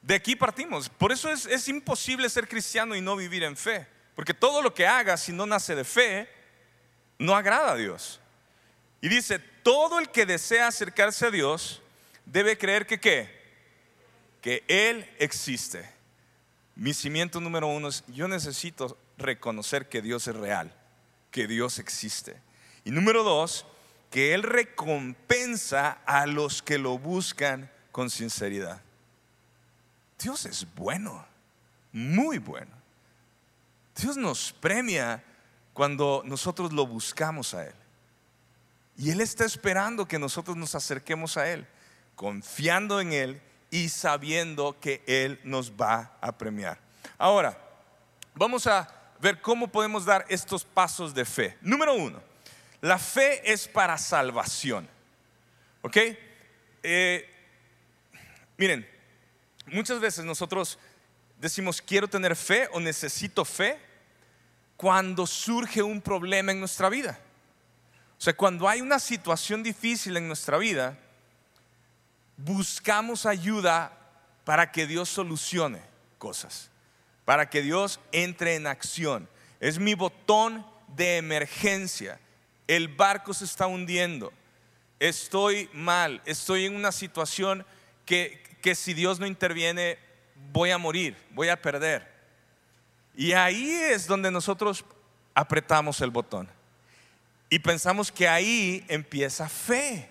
De 0.02 0.16
aquí 0.16 0.38
partimos. 0.38 0.88
Por 0.88 1.12
eso 1.12 1.30
es, 1.30 1.46
es 1.48 1.68
imposible 1.68 2.30
ser 2.30 2.48
cristiano 2.48 2.96
y 2.96 3.02
no 3.02 3.18
vivir 3.18 3.44
en 3.44 3.58
fe. 3.58 3.91
Porque 4.16 4.34
todo 4.34 4.62
lo 4.62 4.74
que 4.74 4.86
haga 4.86 5.18
si 5.18 5.32
no 5.32 5.46
nace 5.46 5.76
de 5.76 5.84
fe, 5.84 6.30
no 7.18 7.36
agrada 7.36 7.72
a 7.72 7.76
Dios. 7.76 8.20
Y 9.02 9.10
dice, 9.10 9.40
todo 9.40 10.00
el 10.00 10.10
que 10.10 10.26
desea 10.26 10.68
acercarse 10.68 11.26
a 11.26 11.32
Dios 11.32 11.82
debe 12.26 12.58
creer 12.58 12.86
que 12.86 13.00
qué? 13.00 13.42
Que 14.42 14.64
Él 14.68 15.10
existe. 15.20 15.90
Mi 16.76 16.94
cimiento 16.94 17.40
número 17.40 17.68
uno 17.68 17.90
es, 17.90 18.04
yo 18.08 18.28
necesito 18.28 18.98
reconocer 19.18 19.88
que 19.88 20.02
Dios 20.02 20.28
es 20.28 20.36
real, 20.36 20.74
que 21.30 21.48
Dios 21.48 21.80
existe. 21.80 22.38
Y 22.84 22.92
número 22.92 23.24
dos, 23.24 23.66
que 24.10 24.34
Él 24.34 24.44
recompensa 24.44 26.00
a 26.06 26.26
los 26.26 26.62
que 26.62 26.78
lo 26.78 26.98
buscan 26.98 27.72
con 27.92 28.10
sinceridad. 28.10 28.82
Dios 30.20 30.46
es 30.46 30.68
bueno, 30.76 31.26
muy 31.92 32.38
bueno. 32.38 32.81
Dios 33.96 34.18
nos 34.18 34.54
premia 34.54 35.24
cuando 35.74 36.22
nosotros 36.26 36.72
lo 36.74 36.86
buscamos 36.86 37.54
a 37.54 37.66
Él. 37.66 37.74
Y 38.98 39.10
Él 39.10 39.22
está 39.22 39.46
esperando 39.46 40.08
que 40.08 40.20
nosotros 40.20 40.56
nos 40.58 40.76
acerquemos 40.76 41.38
a 41.38 41.50
Él, 41.50 41.68
confiando 42.16 43.00
en 43.02 43.14
Él 43.14 43.42
y 43.70 43.90
sabiendo 43.90 44.80
que 44.80 45.04
Él 45.08 45.40
nos 45.44 45.72
va 45.72 46.18
a 46.22 46.38
premiar. 46.38 46.80
Ahora, 47.18 47.58
vamos 48.36 48.68
a 48.68 48.88
ver 49.20 49.42
cómo 49.42 49.68
podemos 49.68 50.06
dar 50.06 50.26
estos 50.30 50.64
pasos 50.64 51.14
de 51.14 51.26
fe. 51.26 51.58
Número 51.62 51.94
uno, 51.94 52.22
la 52.82 52.98
fe 52.98 53.52
es 53.52 53.68
para 53.68 53.98
salvación. 53.98 54.88
¿Ok? 55.82 55.98
Eh, 56.84 57.30
miren, 58.58 58.88
muchas 59.68 60.00
veces 60.00 60.26
nosotros 60.26 60.78
decimos 61.42 61.82
quiero 61.82 62.08
tener 62.08 62.36
fe 62.36 62.70
o 62.72 62.80
necesito 62.80 63.44
fe 63.44 63.78
cuando 64.78 65.26
surge 65.26 65.82
un 65.82 66.00
problema 66.00 66.52
en 66.52 66.60
nuestra 66.60 66.88
vida. 66.88 67.20
O 68.18 68.22
sea, 68.22 68.34
cuando 68.34 68.70
hay 68.70 68.82
una 68.82 69.00
situación 69.00 69.64
difícil 69.64 70.16
en 70.16 70.28
nuestra 70.28 70.60
vida, 70.60 70.98
buscamos 72.38 73.26
ayuda 73.26 73.98
para 74.44 74.72
que 74.72 74.86
Dios 74.86 75.10
solucione 75.10 75.82
cosas, 76.20 76.70
para 77.26 77.50
que 77.50 77.64
Dios 77.64 78.00
entre 78.12 78.56
en 78.56 78.68
acción. 78.68 79.28
Es 79.60 79.80
mi 79.80 79.96
botón 79.96 80.66
de 80.90 81.18
emergencia. 81.18 82.20
El 82.68 82.88
barco 82.88 83.34
se 83.34 83.46
está 83.46 83.66
hundiendo. 83.66 84.32
Estoy 85.00 85.70
mal. 85.74 86.22
Estoy 86.26 86.66
en 86.66 86.76
una 86.76 86.92
situación 86.92 87.66
que, 88.06 88.44
que 88.62 88.76
si 88.76 88.94
Dios 88.94 89.20
no 89.20 89.26
interviene 89.26 89.98
voy 90.52 90.72
a 90.72 90.78
morir, 90.78 91.16
voy 91.32 91.50
a 91.50 91.62
perder. 91.62 92.10
Y 93.16 93.34
ahí 93.34 93.70
es 93.70 94.08
donde 94.08 94.32
nosotros 94.32 94.86
apretamos 95.34 96.02
el 96.02 96.10
botón. 96.12 96.50
Y 97.50 97.60
pensamos 97.60 98.12
que 98.12 98.28
ahí 98.28 98.86
empieza 98.88 99.50
fe. 99.50 100.10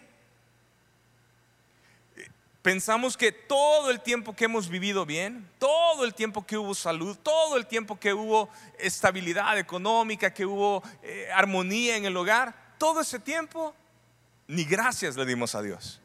Pensamos 2.62 3.16
que 3.16 3.32
todo 3.32 3.90
el 3.90 4.00
tiempo 4.00 4.36
que 4.36 4.44
hemos 4.44 4.68
vivido 4.68 5.06
bien, 5.06 5.48
todo 5.58 6.04
el 6.04 6.12
tiempo 6.12 6.46
que 6.46 6.58
hubo 6.58 6.74
salud, 6.74 7.16
todo 7.16 7.56
el 7.56 7.66
tiempo 7.66 7.98
que 7.98 8.12
hubo 8.12 8.50
estabilidad 8.78 9.58
económica, 9.58 10.34
que 10.34 10.44
hubo 10.44 10.82
eh, 11.02 11.30
armonía 11.32 11.96
en 11.96 12.04
el 12.04 12.16
hogar, 12.18 12.74
todo 12.76 13.00
ese 13.00 13.18
tiempo, 13.18 13.74
ni 14.46 14.64
gracias 14.64 15.16
le 15.16 15.24
dimos 15.24 15.54
a 15.54 15.62
Dios. 15.62 16.02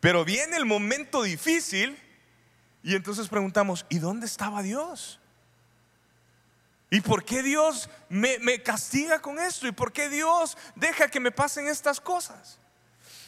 Pero 0.00 0.24
viene 0.24 0.56
el 0.56 0.64
momento 0.64 1.22
difícil 1.22 1.98
y 2.82 2.94
entonces 2.94 3.28
preguntamos, 3.28 3.84
¿y 3.88 3.98
dónde 3.98 4.26
estaba 4.26 4.62
Dios? 4.62 5.20
¿Y 6.90 7.00
por 7.00 7.24
qué 7.24 7.42
Dios 7.42 7.88
me, 8.08 8.62
castiga 8.62 9.20
con 9.20 9.38
esto? 9.38 9.68
¿Y 9.68 9.72
por 9.72 9.92
qué 9.92 10.08
Dios 10.08 10.56
deja 10.74 11.08
que 11.08 11.20
me 11.20 11.30
pasen 11.30 11.68
estas 11.68 12.00
cosas? 12.00 12.58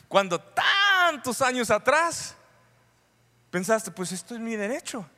Cuando 0.08 0.40
tantos 0.40 1.40
años 1.40 1.70
atrás 1.70 2.34
pensaste, 3.50 3.90
pues 3.92 4.10
esto 4.10 4.34
es 4.34 4.40
mi 4.40 4.56
derecho. 4.56 5.08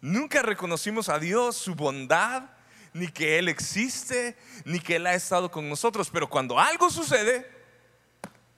Nunca 0.00 0.42
reconocimos 0.42 1.08
a 1.08 1.18
Dios 1.18 1.56
su 1.56 1.74
bondad, 1.74 2.44
ni 2.92 3.08
que 3.08 3.38
Él 3.38 3.48
existe, 3.48 4.36
ni 4.64 4.80
que 4.80 4.96
Él 4.96 5.06
ha 5.06 5.14
estado 5.14 5.50
con 5.50 5.68
nosotros. 5.68 6.10
Pero 6.10 6.28
cuando 6.28 6.58
algo 6.58 6.90
sucede, 6.90 7.48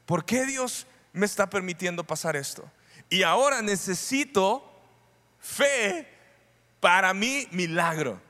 ¿por 0.07 0.25
qué 0.25 0.47
Dios 0.47 0.87
me 1.13 1.27
está 1.27 1.51
permitiendo 1.51 2.05
pasar 2.05 2.37
esto? 2.37 2.71
Y 3.11 3.23
ahora 3.23 3.61
necesito 3.61 4.68
Fe, 5.41 6.09
para 6.81 7.13
mí, 7.15 7.49
milagro. 7.51 8.21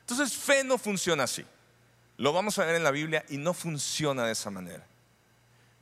Entonces, 0.00 0.36
fe 0.36 0.64
no 0.64 0.78
funciona 0.78 1.24
así. 1.24 1.44
Lo 2.16 2.32
vamos 2.32 2.58
a 2.58 2.64
ver 2.64 2.76
en 2.76 2.84
la 2.84 2.90
Biblia 2.90 3.24
y 3.28 3.38
no 3.38 3.54
funciona 3.54 4.26
de 4.26 4.32
esa 4.32 4.50
manera. 4.50 4.86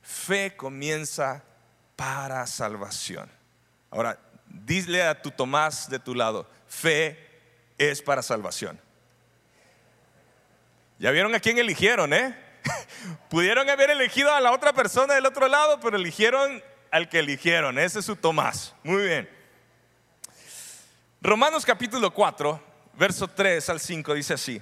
Fe 0.01 0.55
comienza 0.55 1.43
para 1.95 2.45
salvación. 2.47 3.29
Ahora, 3.91 4.17
dile 4.47 5.03
a 5.03 5.21
tu 5.21 5.31
Tomás 5.31 5.89
de 5.89 5.99
tu 5.99 6.15
lado, 6.15 6.49
fe 6.67 7.17
es 7.77 8.01
para 8.01 8.21
salvación. 8.21 8.79
Ya 10.99 11.11
vieron 11.11 11.35
a 11.35 11.39
quién 11.39 11.57
eligieron, 11.57 12.13
¿eh? 12.13 12.35
Pudieron 13.29 13.69
haber 13.69 13.89
elegido 13.89 14.33
a 14.33 14.39
la 14.39 14.51
otra 14.51 14.73
persona 14.73 15.15
del 15.15 15.25
otro 15.25 15.47
lado, 15.47 15.79
pero 15.79 15.97
eligieron 15.97 16.63
al 16.91 17.09
que 17.09 17.19
eligieron. 17.19 17.77
Ese 17.77 17.99
es 17.99 18.05
su 18.05 18.15
Tomás. 18.15 18.73
Muy 18.83 19.03
bien. 19.03 19.42
Romanos 21.25 21.65
capítulo 21.65 22.13
4, 22.13 22.61
verso 22.95 23.29
3 23.29 23.69
al 23.69 23.79
5 23.79 24.13
dice 24.13 24.33
así. 24.33 24.61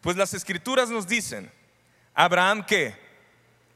Pues 0.00 0.16
las 0.16 0.34
escrituras 0.34 0.90
nos 0.90 1.06
dicen, 1.06 1.48
Abraham 2.12 2.66
que 2.66 2.96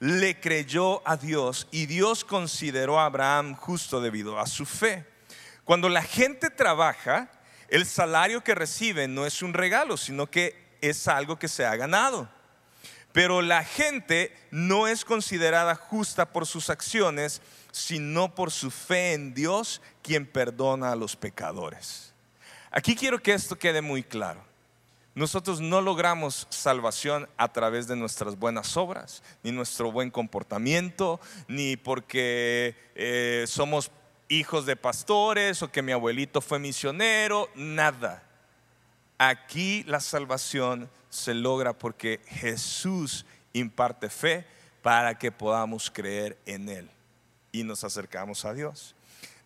le 0.00 0.40
creyó 0.40 1.06
a 1.06 1.16
Dios 1.16 1.68
y 1.70 1.86
Dios 1.86 2.24
consideró 2.24 2.98
a 2.98 3.04
Abraham 3.04 3.54
justo 3.54 4.00
debido 4.00 4.40
a 4.40 4.48
su 4.48 4.66
fe. 4.66 5.06
Cuando 5.62 5.88
la 5.88 6.02
gente 6.02 6.50
trabaja, 6.50 7.30
el 7.68 7.86
salario 7.86 8.42
que 8.42 8.56
recibe 8.56 9.06
no 9.06 9.24
es 9.24 9.40
un 9.40 9.54
regalo, 9.54 9.96
sino 9.96 10.26
que 10.26 10.76
es 10.80 11.06
algo 11.06 11.38
que 11.38 11.46
se 11.46 11.64
ha 11.64 11.76
ganado. 11.76 12.28
Pero 13.12 13.40
la 13.40 13.62
gente 13.62 14.36
no 14.50 14.88
es 14.88 15.04
considerada 15.04 15.76
justa 15.76 16.32
por 16.32 16.44
sus 16.44 16.70
acciones, 16.70 17.40
sino 17.70 18.34
por 18.34 18.50
su 18.50 18.72
fe 18.72 19.12
en 19.12 19.32
Dios, 19.32 19.80
quien 20.02 20.26
perdona 20.26 20.90
a 20.90 20.96
los 20.96 21.14
pecadores. 21.14 22.05
Aquí 22.76 22.94
quiero 22.94 23.22
que 23.22 23.32
esto 23.32 23.58
quede 23.58 23.80
muy 23.80 24.02
claro. 24.02 24.44
Nosotros 25.14 25.62
no 25.62 25.80
logramos 25.80 26.46
salvación 26.50 27.26
a 27.38 27.50
través 27.50 27.88
de 27.88 27.96
nuestras 27.96 28.38
buenas 28.38 28.76
obras, 28.76 29.22
ni 29.42 29.50
nuestro 29.50 29.90
buen 29.90 30.10
comportamiento, 30.10 31.18
ni 31.48 31.78
porque 31.78 32.76
eh, 32.94 33.46
somos 33.48 33.90
hijos 34.28 34.66
de 34.66 34.76
pastores 34.76 35.62
o 35.62 35.72
que 35.72 35.80
mi 35.80 35.92
abuelito 35.92 36.42
fue 36.42 36.58
misionero, 36.58 37.48
nada. 37.54 38.22
Aquí 39.16 39.82
la 39.84 40.00
salvación 40.00 40.90
se 41.08 41.32
logra 41.32 41.72
porque 41.72 42.20
Jesús 42.26 43.24
imparte 43.54 44.10
fe 44.10 44.46
para 44.82 45.18
que 45.18 45.32
podamos 45.32 45.90
creer 45.90 46.36
en 46.44 46.68
Él 46.68 46.90
y 47.52 47.64
nos 47.64 47.84
acercamos 47.84 48.44
a 48.44 48.52
Dios. 48.52 48.94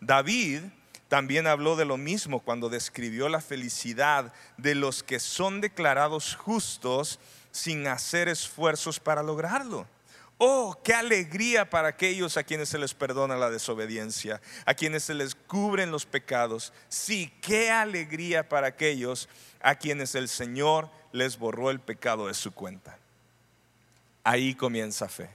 David 0.00 0.62
también 1.10 1.48
habló 1.48 1.74
de 1.74 1.84
lo 1.84 1.96
mismo 1.96 2.38
cuando 2.38 2.68
describió 2.68 3.28
la 3.28 3.40
felicidad 3.40 4.32
de 4.58 4.76
los 4.76 5.02
que 5.02 5.18
son 5.18 5.60
declarados 5.60 6.36
justos 6.36 7.18
sin 7.50 7.88
hacer 7.88 8.28
esfuerzos 8.28 9.00
para 9.00 9.24
lograrlo. 9.24 9.88
Oh, 10.38 10.78
qué 10.84 10.94
alegría 10.94 11.68
para 11.68 11.88
aquellos 11.88 12.36
a 12.36 12.44
quienes 12.44 12.68
se 12.68 12.78
les 12.78 12.94
perdona 12.94 13.34
la 13.34 13.50
desobediencia, 13.50 14.40
a 14.64 14.72
quienes 14.74 15.02
se 15.02 15.14
les 15.14 15.34
cubren 15.34 15.90
los 15.90 16.06
pecados. 16.06 16.72
Sí, 16.88 17.34
qué 17.42 17.72
alegría 17.72 18.48
para 18.48 18.68
aquellos 18.68 19.28
a 19.60 19.74
quienes 19.74 20.14
el 20.14 20.28
Señor 20.28 20.88
les 21.10 21.36
borró 21.36 21.70
el 21.70 21.80
pecado 21.80 22.28
de 22.28 22.34
su 22.34 22.52
cuenta. 22.52 22.96
Ahí 24.22 24.54
comienza 24.54 25.08
fe. 25.08 25.28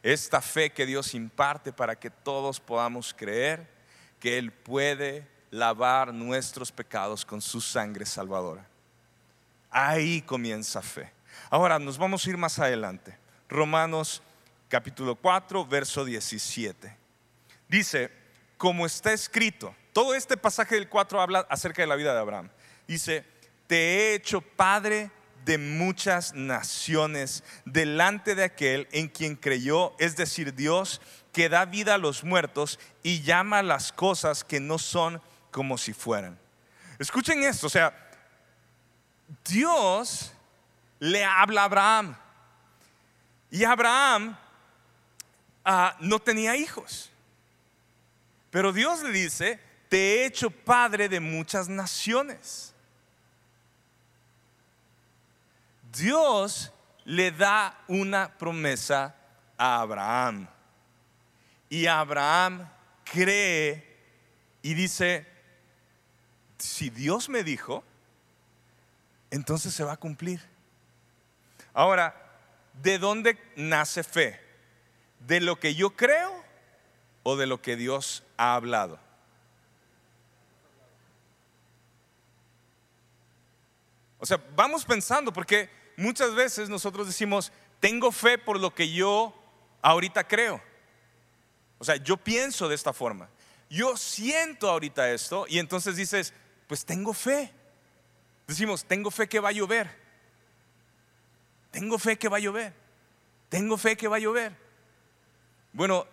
Esta 0.00 0.40
fe 0.40 0.70
que 0.70 0.86
Dios 0.86 1.12
imparte 1.12 1.72
para 1.72 1.96
que 1.96 2.08
todos 2.08 2.60
podamos 2.60 3.12
creer 3.12 3.77
que 4.20 4.38
Él 4.38 4.52
puede 4.52 5.26
lavar 5.50 6.12
nuestros 6.12 6.72
pecados 6.72 7.24
con 7.24 7.40
su 7.40 7.60
sangre 7.60 8.04
salvadora. 8.04 8.66
Ahí 9.70 10.22
comienza 10.22 10.82
fe. 10.82 11.12
Ahora 11.50 11.78
nos 11.78 11.98
vamos 11.98 12.26
a 12.26 12.30
ir 12.30 12.36
más 12.36 12.58
adelante. 12.58 13.16
Romanos 13.48 14.22
capítulo 14.68 15.14
4, 15.16 15.66
verso 15.66 16.04
17. 16.04 16.96
Dice, 17.68 18.10
como 18.56 18.86
está 18.86 19.12
escrito, 19.12 19.74
todo 19.92 20.14
este 20.14 20.36
pasaje 20.36 20.74
del 20.74 20.88
4 20.88 21.20
habla 21.20 21.46
acerca 21.48 21.82
de 21.82 21.88
la 21.88 21.96
vida 21.96 22.12
de 22.12 22.20
Abraham. 22.20 22.50
Dice, 22.86 23.24
te 23.66 23.76
he 23.76 24.14
hecho 24.14 24.40
padre 24.40 25.10
de 25.44 25.58
muchas 25.58 26.34
naciones 26.34 27.42
delante 27.64 28.34
de 28.34 28.44
aquel 28.44 28.88
en 28.92 29.08
quien 29.08 29.36
creyó, 29.36 29.94
es 29.98 30.16
decir, 30.16 30.54
Dios 30.54 31.00
que 31.38 31.48
da 31.48 31.66
vida 31.66 31.94
a 31.94 31.98
los 31.98 32.24
muertos 32.24 32.80
y 33.00 33.22
llama 33.22 33.62
las 33.62 33.92
cosas 33.92 34.42
que 34.42 34.58
no 34.58 34.76
son 34.76 35.22
como 35.52 35.78
si 35.78 35.92
fueran. 35.92 36.36
Escuchen 36.98 37.44
esto, 37.44 37.68
o 37.68 37.70
sea, 37.70 37.94
Dios 39.44 40.32
le 40.98 41.24
habla 41.24 41.60
a 41.60 41.64
Abraham 41.66 42.16
y 43.52 43.62
Abraham 43.62 44.36
ah, 45.64 45.96
no 46.00 46.18
tenía 46.18 46.56
hijos, 46.56 47.08
pero 48.50 48.72
Dios 48.72 49.04
le 49.04 49.12
dice, 49.12 49.60
te 49.88 49.96
he 49.96 50.26
hecho 50.26 50.50
padre 50.50 51.08
de 51.08 51.20
muchas 51.20 51.68
naciones. 51.68 52.74
Dios 55.92 56.72
le 57.04 57.30
da 57.30 57.78
una 57.86 58.28
promesa 58.36 59.14
a 59.56 59.82
Abraham. 59.82 60.48
Y 61.68 61.86
Abraham 61.86 62.68
cree 63.04 63.96
y 64.62 64.74
dice, 64.74 65.26
si 66.58 66.90
Dios 66.90 67.28
me 67.28 67.44
dijo, 67.44 67.84
entonces 69.30 69.74
se 69.74 69.84
va 69.84 69.92
a 69.92 69.96
cumplir. 69.98 70.40
Ahora, 71.72 72.14
¿de 72.82 72.98
dónde 72.98 73.38
nace 73.56 74.02
fe? 74.02 74.40
¿De 75.20 75.40
lo 75.40 75.58
que 75.58 75.74
yo 75.74 75.90
creo 75.90 76.44
o 77.22 77.36
de 77.36 77.46
lo 77.46 77.60
que 77.60 77.76
Dios 77.76 78.24
ha 78.36 78.54
hablado? 78.54 78.98
O 84.18 84.26
sea, 84.26 84.42
vamos 84.56 84.84
pensando, 84.84 85.32
porque 85.32 85.70
muchas 85.96 86.34
veces 86.34 86.68
nosotros 86.68 87.06
decimos, 87.06 87.52
tengo 87.78 88.10
fe 88.10 88.36
por 88.38 88.58
lo 88.58 88.74
que 88.74 88.92
yo 88.92 89.32
ahorita 89.82 90.26
creo. 90.26 90.60
O 91.78 91.84
sea, 91.84 91.96
yo 91.96 92.16
pienso 92.16 92.68
de 92.68 92.74
esta 92.74 92.92
forma. 92.92 93.28
Yo 93.70 93.96
siento 93.96 94.68
ahorita 94.68 95.10
esto 95.10 95.46
y 95.48 95.58
entonces 95.58 95.96
dices, 95.96 96.32
pues 96.66 96.84
tengo 96.84 97.12
fe. 97.12 97.52
Decimos, 98.46 98.84
tengo 98.84 99.10
fe 99.10 99.28
que 99.28 99.40
va 99.40 99.50
a 99.50 99.52
llover. 99.52 99.90
Tengo 101.70 101.98
fe 101.98 102.18
que 102.18 102.28
va 102.28 102.38
a 102.38 102.40
llover. 102.40 102.72
Tengo 103.48 103.76
fe 103.76 103.96
que 103.96 104.08
va 104.08 104.16
a 104.16 104.20
llover. 104.20 104.52
Bueno, 105.72 106.06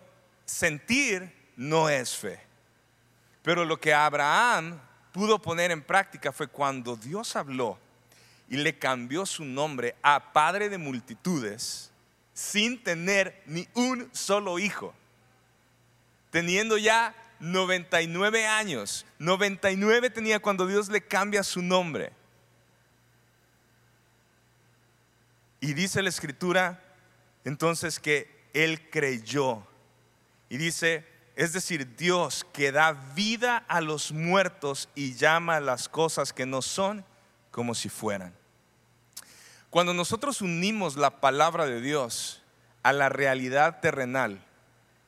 sentir 0.44 1.52
no 1.56 1.88
es 1.88 2.14
fe. 2.16 2.40
Pero 3.42 3.64
lo 3.64 3.80
que 3.80 3.94
Abraham 3.94 4.80
pudo 5.12 5.40
poner 5.40 5.70
en 5.70 5.82
práctica 5.82 6.30
fue 6.30 6.46
cuando 6.46 6.94
Dios 6.94 7.36
habló 7.36 7.78
y 8.48 8.56
le 8.58 8.78
cambió 8.78 9.24
su 9.24 9.44
nombre 9.44 9.96
a 10.02 10.32
Padre 10.32 10.68
de 10.68 10.78
multitudes 10.78 11.90
sin 12.34 12.82
tener 12.82 13.42
ni 13.46 13.66
un 13.74 14.10
solo 14.12 14.58
hijo 14.58 14.94
teniendo 16.36 16.76
ya 16.76 17.14
99 17.40 18.46
años. 18.46 19.06
99 19.18 20.10
tenía 20.10 20.38
cuando 20.38 20.66
Dios 20.66 20.90
le 20.90 21.00
cambia 21.00 21.42
su 21.42 21.62
nombre. 21.62 22.12
Y 25.60 25.72
dice 25.72 26.02
la 26.02 26.10
escritura 26.10 26.82
entonces 27.46 27.98
que 27.98 28.28
él 28.52 28.90
creyó. 28.90 29.66
Y 30.50 30.58
dice, 30.58 31.06
es 31.36 31.54
decir, 31.54 31.96
Dios 31.96 32.46
que 32.52 32.70
da 32.70 32.92
vida 32.92 33.64
a 33.66 33.80
los 33.80 34.12
muertos 34.12 34.90
y 34.94 35.14
llama 35.14 35.56
a 35.56 35.60
las 35.60 35.88
cosas 35.88 36.34
que 36.34 36.44
no 36.44 36.60
son 36.60 37.02
como 37.50 37.74
si 37.74 37.88
fueran. 37.88 38.34
Cuando 39.70 39.94
nosotros 39.94 40.42
unimos 40.42 40.96
la 40.96 41.18
palabra 41.18 41.64
de 41.64 41.80
Dios 41.80 42.42
a 42.82 42.92
la 42.92 43.08
realidad 43.08 43.80
terrenal, 43.80 44.45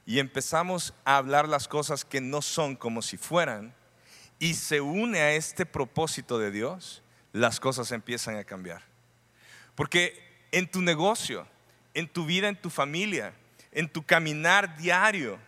y 0.08 0.20
empezamos 0.20 0.94
a 1.04 1.18
hablar 1.18 1.50
las 1.50 1.68
cosas 1.68 2.06
que 2.06 2.22
no 2.22 2.40
son 2.40 2.76
como 2.76 3.02
si 3.02 3.18
fueran 3.18 3.74
y 4.38 4.54
se 4.54 4.80
une 4.80 5.20
a 5.20 5.32
este 5.32 5.66
propósito 5.66 6.38
de 6.38 6.50
Dios, 6.50 7.02
las 7.34 7.60
cosas 7.60 7.92
empiezan 7.92 8.36
a 8.36 8.44
cambiar. 8.44 8.80
Porque 9.74 10.46
en 10.50 10.66
tu 10.66 10.80
negocio, 10.80 11.46
en 11.92 12.08
tu 12.08 12.24
vida, 12.24 12.48
en 12.48 12.58
tu 12.58 12.70
familia, 12.70 13.34
en 13.70 13.86
tu 13.86 14.02
caminar 14.02 14.78
diario, 14.78 15.38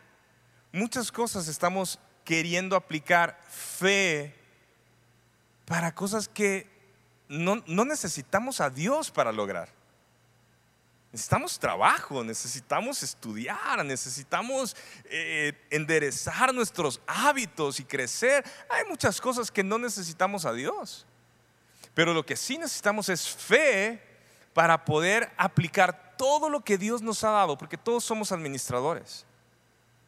muchas 0.73 1.11
cosas 1.11 1.49
estamos 1.49 1.99
queriendo 2.23 2.77
aplicar 2.77 3.41
fe 3.49 4.35
para 5.65 5.95
cosas 5.95 6.29
que 6.29 6.67
no, 7.31 7.65
no 7.67 7.87
necesitamos 7.87 8.61
a 8.61 8.69
Dios 8.69 9.11
para 9.11 9.33
lograr. 9.33 9.80
Necesitamos 11.13 11.59
trabajo, 11.59 12.23
necesitamos 12.23 13.03
estudiar, 13.03 13.85
necesitamos 13.85 14.77
eh, 15.07 15.53
enderezar 15.71 16.55
nuestros 16.55 17.01
hábitos 17.07 17.81
y 17.81 17.85
crecer. 17.85 18.45
Hay 18.69 18.89
muchas 18.89 19.21
cosas 19.21 19.51
que 19.51 19.65
no 19.65 19.77
necesitamos 19.77 20.45
a 20.45 20.53
Dios. 20.53 21.07
Pero 21.95 22.15
lo 22.15 22.25
que 22.25 22.37
sí 22.37 22.59
necesitamos 22.59 23.09
es 23.09 23.29
fe 23.29 24.01
para 24.55 24.85
poder 24.85 25.33
aplicar 25.37 26.15
todo 26.17 26.49
lo 26.49 26.61
que 26.61 26.79
Dios 26.79 27.03
nos 27.03 27.25
ha 27.25 27.31
dado, 27.31 27.59
porque 27.59 27.77
todos 27.77 28.05
somos 28.05 28.31
administradores. 28.31 29.27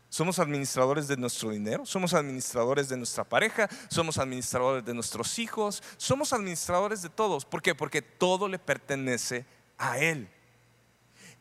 Somos 0.09 0.39
administradores 0.39 1.09
de 1.09 1.17
nuestro 1.17 1.51
dinero, 1.51 1.87
somos 1.87 2.13
administradores 2.13 2.91
de 2.91 2.99
nuestra 2.99 3.25
pareja, 3.25 3.67
somos 3.89 4.19
administradores 4.19 4.85
de 4.85 4.93
nuestros 4.93 5.39
hijos, 5.39 5.83
somos 5.97 6.35
administradores 6.35 7.01
de 7.01 7.09
todos. 7.09 7.47
¿Por 7.47 7.63
qué? 7.63 7.75
Porque 7.75 8.03
todo 8.03 8.47
le 8.47 8.59
pertenece 8.59 9.47
a 9.79 9.99
Él. 9.99 10.29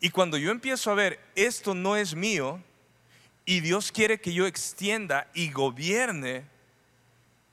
Y 0.02 0.10
cuando 0.10 0.36
yo 0.36 0.52
empiezo 0.52 0.92
a 0.92 0.96
ver, 0.96 1.20
esto 1.36 1.74
no 1.74 1.96
es 1.96 2.16
mío, 2.16 2.62
y 3.46 3.62
Dios 3.62 3.92
quiere 3.92 4.20
que 4.20 4.34
yo 4.34 4.46
extienda 4.46 5.28
y 5.34 5.52
gobierne, 5.52 6.44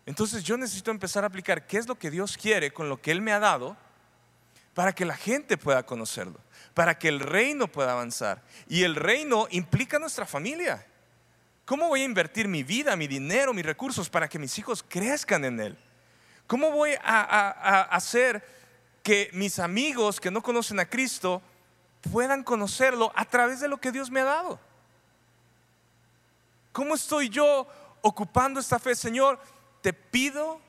entonces 0.06 0.42
yo 0.42 0.56
necesito 0.56 0.90
empezar 0.90 1.22
a 1.22 1.28
aplicar 1.28 1.66
qué 1.66 1.76
es 1.76 1.86
lo 1.86 1.96
que 1.96 2.10
Dios 2.10 2.36
quiere 2.36 2.72
con 2.72 2.88
lo 2.88 3.00
que 3.00 3.10
Él 3.10 3.20
me 3.20 3.32
ha 3.32 3.38
dado 3.38 3.76
para 4.72 4.94
que 4.94 5.04
la 5.04 5.16
gente 5.16 5.58
pueda 5.58 5.84
conocerlo, 5.84 6.40
para 6.72 6.98
que 6.98 7.08
el 7.08 7.20
reino 7.20 7.68
pueda 7.68 7.92
avanzar. 7.92 8.42
Y 8.68 8.84
el 8.84 8.94
reino 8.94 9.48
implica 9.50 9.98
nuestra 9.98 10.24
familia. 10.24 10.86
¿Cómo 11.64 11.88
voy 11.88 12.02
a 12.02 12.04
invertir 12.04 12.48
mi 12.48 12.62
vida, 12.62 12.96
mi 12.96 13.06
dinero, 13.06 13.52
mis 13.52 13.66
recursos 13.66 14.08
para 14.08 14.28
que 14.28 14.38
mis 14.38 14.58
hijos 14.58 14.82
crezcan 14.88 15.44
en 15.44 15.60
Él? 15.60 15.78
¿Cómo 16.46 16.70
voy 16.70 16.92
a, 17.02 17.88
hacer 17.90 18.42
que 19.02 19.28
mis 19.34 19.58
amigos 19.58 20.18
que 20.18 20.30
no 20.30 20.42
conocen 20.42 20.80
a 20.80 20.88
Cristo 20.88 21.42
puedan 22.12 22.42
conocerlo 22.42 23.12
a 23.14 23.24
través 23.24 23.60
de 23.60 23.68
lo 23.68 23.78
que 23.78 23.92
Dios 23.92 24.10
me 24.10 24.20
ha 24.20 24.24
dado. 24.24 24.60
¿Cómo 26.72 26.94
estoy 26.94 27.28
yo 27.28 27.66
ocupando 28.02 28.60
esta 28.60 28.78
fe, 28.78 28.94
Señor? 28.94 29.40
Te 29.82 29.92
pido 29.92 30.60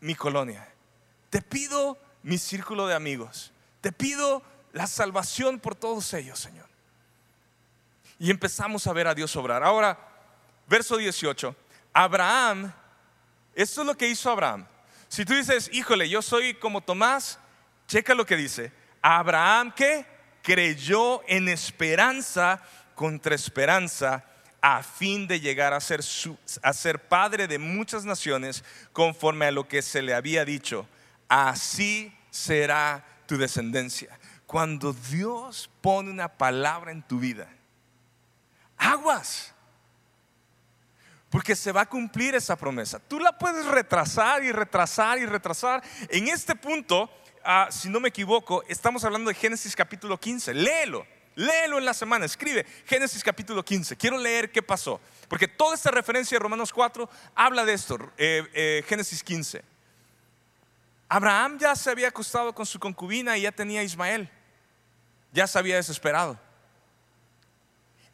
mi 0.00 0.14
colonia, 0.14 0.68
te 1.30 1.42
pido 1.42 1.98
mi 2.22 2.38
círculo 2.38 2.86
de 2.86 2.94
amigos, 2.94 3.52
te 3.80 3.92
pido 3.92 4.42
la 4.72 4.86
salvación 4.86 5.60
por 5.60 5.74
todos 5.74 6.12
ellos, 6.14 6.38
Señor. 6.38 6.66
Y 8.18 8.30
empezamos 8.30 8.86
a 8.86 8.92
ver 8.92 9.06
a 9.06 9.14
Dios 9.14 9.34
obrar. 9.36 9.62
Ahora, 9.62 9.98
verso 10.66 10.96
18, 10.96 11.54
Abraham, 11.92 12.72
esto 13.54 13.80
es 13.80 13.86
lo 13.86 13.96
que 13.96 14.08
hizo 14.08 14.30
Abraham. 14.30 14.66
Si 15.08 15.24
tú 15.24 15.34
dices, 15.34 15.70
híjole, 15.72 16.08
yo 16.08 16.20
soy 16.20 16.54
como 16.54 16.82
Tomás, 16.82 17.38
checa 17.86 18.14
lo 18.14 18.26
que 18.26 18.36
dice. 18.36 18.72
Abraham, 19.00 19.72
¿qué? 19.74 20.06
Creyó 20.48 21.20
en 21.28 21.46
esperanza 21.46 22.62
contra 22.94 23.34
esperanza 23.34 24.24
a 24.62 24.82
fin 24.82 25.28
de 25.28 25.40
llegar 25.40 25.74
a 25.74 25.80
ser, 25.80 26.00
a 26.62 26.72
ser 26.72 27.06
padre 27.06 27.46
de 27.46 27.58
muchas 27.58 28.06
naciones 28.06 28.64
conforme 28.94 29.44
a 29.44 29.50
lo 29.50 29.68
que 29.68 29.82
se 29.82 30.00
le 30.00 30.14
había 30.14 30.46
dicho. 30.46 30.88
Así 31.28 32.16
será 32.30 33.04
tu 33.26 33.36
descendencia. 33.36 34.18
Cuando 34.46 34.94
Dios 34.94 35.68
pone 35.82 36.10
una 36.10 36.28
palabra 36.28 36.92
en 36.92 37.02
tu 37.02 37.20
vida, 37.20 37.50
aguas. 38.78 39.54
Porque 41.30 41.54
se 41.54 41.72
va 41.72 41.82
a 41.82 41.86
cumplir 41.88 42.34
esa 42.34 42.56
promesa. 42.56 42.98
Tú 42.98 43.20
la 43.20 43.36
puedes 43.36 43.66
retrasar 43.66 44.42
y 44.42 44.52
retrasar 44.52 45.18
y 45.18 45.26
retrasar. 45.26 45.82
En 46.08 46.28
este 46.28 46.54
punto, 46.54 47.10
Ah, 47.50 47.68
si 47.70 47.88
no 47.88 47.98
me 47.98 48.10
equivoco, 48.10 48.62
estamos 48.68 49.04
hablando 49.04 49.30
de 49.30 49.34
Génesis 49.34 49.74
capítulo 49.74 50.20
15. 50.20 50.52
Léelo, 50.52 51.06
léelo 51.34 51.78
en 51.78 51.84
la 51.86 51.94
semana, 51.94 52.26
escribe 52.26 52.66
Génesis 52.84 53.24
capítulo 53.24 53.64
15. 53.64 53.96
Quiero 53.96 54.18
leer 54.18 54.52
qué 54.52 54.62
pasó, 54.62 55.00
porque 55.28 55.48
toda 55.48 55.74
esta 55.74 55.90
referencia 55.90 56.36
de 56.36 56.40
Romanos 56.40 56.72
4 56.74 57.08
habla 57.34 57.64
de 57.64 57.72
esto, 57.72 57.98
eh, 58.18 58.46
eh, 58.52 58.84
Génesis 58.86 59.22
15. 59.22 59.62
Abraham 61.08 61.58
ya 61.58 61.74
se 61.74 61.90
había 61.90 62.08
acostado 62.08 62.54
con 62.54 62.66
su 62.66 62.78
concubina 62.78 63.38
y 63.38 63.42
ya 63.42 63.52
tenía 63.52 63.80
a 63.80 63.84
Ismael, 63.84 64.30
ya 65.32 65.46
se 65.46 65.58
había 65.58 65.76
desesperado. 65.76 66.38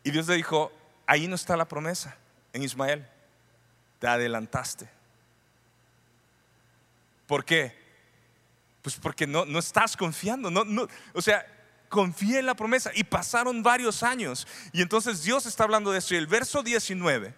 Y 0.05 0.13
Dios 0.13 0.29
le 0.29 0.37
dijo, 0.37 0.71
ahí 1.07 1.27
no 1.27 1.35
está 1.35 1.57
la 1.57 1.67
promesa, 1.67 2.17
en 2.55 2.63
Ismael, 2.63 3.07
te 3.99 4.07
adelantaste. 4.07 4.89
¿Por 7.27 7.45
qué? 7.45 7.77
Pues 8.81 8.97
porque 8.97 9.27
no, 9.27 9.45
no 9.45 9.59
estás 9.59 9.97
confiando, 9.97 10.51
no, 10.51 10.65
no, 10.65 10.87
o 11.13 11.21
sea, 11.21 11.45
confía 11.89 12.39
en 12.39 12.47
la 12.47 12.55
promesa. 12.55 12.91
Y 12.95 13.05
pasaron 13.05 13.63
varios 13.63 14.03
años. 14.03 14.47
Y 14.73 14.83
entonces 14.83 15.23
Dios 15.23 15.47
está 15.47 15.65
hablando 15.65 15.93
de 15.93 15.99
eso. 15.99 16.15
Y 16.15 16.19
el 16.19 16.27
verso 16.27 16.63
19, 16.63 17.35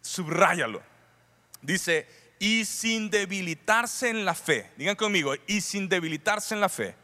subráyalo. 0.00 0.82
Dice, 1.62 2.06
y 2.38 2.64
sin 2.64 3.10
debilitarse 3.10 4.10
en 4.10 4.24
la 4.24 4.34
fe, 4.34 4.70
digan 4.76 4.96
conmigo, 4.96 5.34
y 5.46 5.60
sin 5.60 5.88
debilitarse 5.88 6.54
en 6.54 6.60
la 6.60 6.68
fe, 6.68 6.94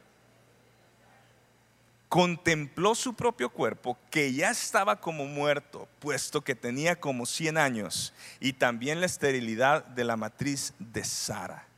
contempló 2.11 2.97
su 2.97 3.15
propio 3.15 3.51
cuerpo 3.51 3.97
que 4.11 4.33
ya 4.33 4.51
estaba 4.51 5.01
como 5.01 5.27
muerto, 5.27 5.89
puesto 6.01 6.43
que 6.43 6.57
tenía 6.57 6.99
como 6.99 7.25
100 7.25 7.57
años, 7.57 8.13
y 8.41 8.53
también 8.53 8.99
la 8.99 9.07
esterilidad 9.07 9.85
de 9.85 10.03
la 10.03 10.17
matriz 10.17 10.75
de 10.81 11.05
Sara. 11.05 11.69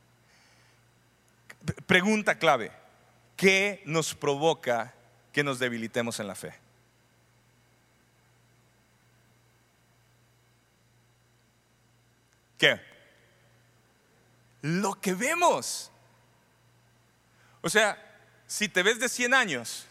Pregunta 1.85 2.39
clave, 2.39 2.71
¿qué 3.37 3.83
nos 3.85 4.15
provoca 4.15 4.95
que 5.31 5.43
nos 5.43 5.59
debilitemos 5.59 6.19
en 6.19 6.27
la 6.27 6.33
fe? 6.33 6.55
¿Qué? 12.57 12.81
Lo 14.63 14.99
que 14.99 15.13
vemos. 15.13 15.91
O 17.61 17.69
sea, 17.69 17.99
si 18.47 18.67
te 18.67 18.81
ves 18.81 18.99
de 18.99 19.07
100 19.07 19.35
años 19.35 19.87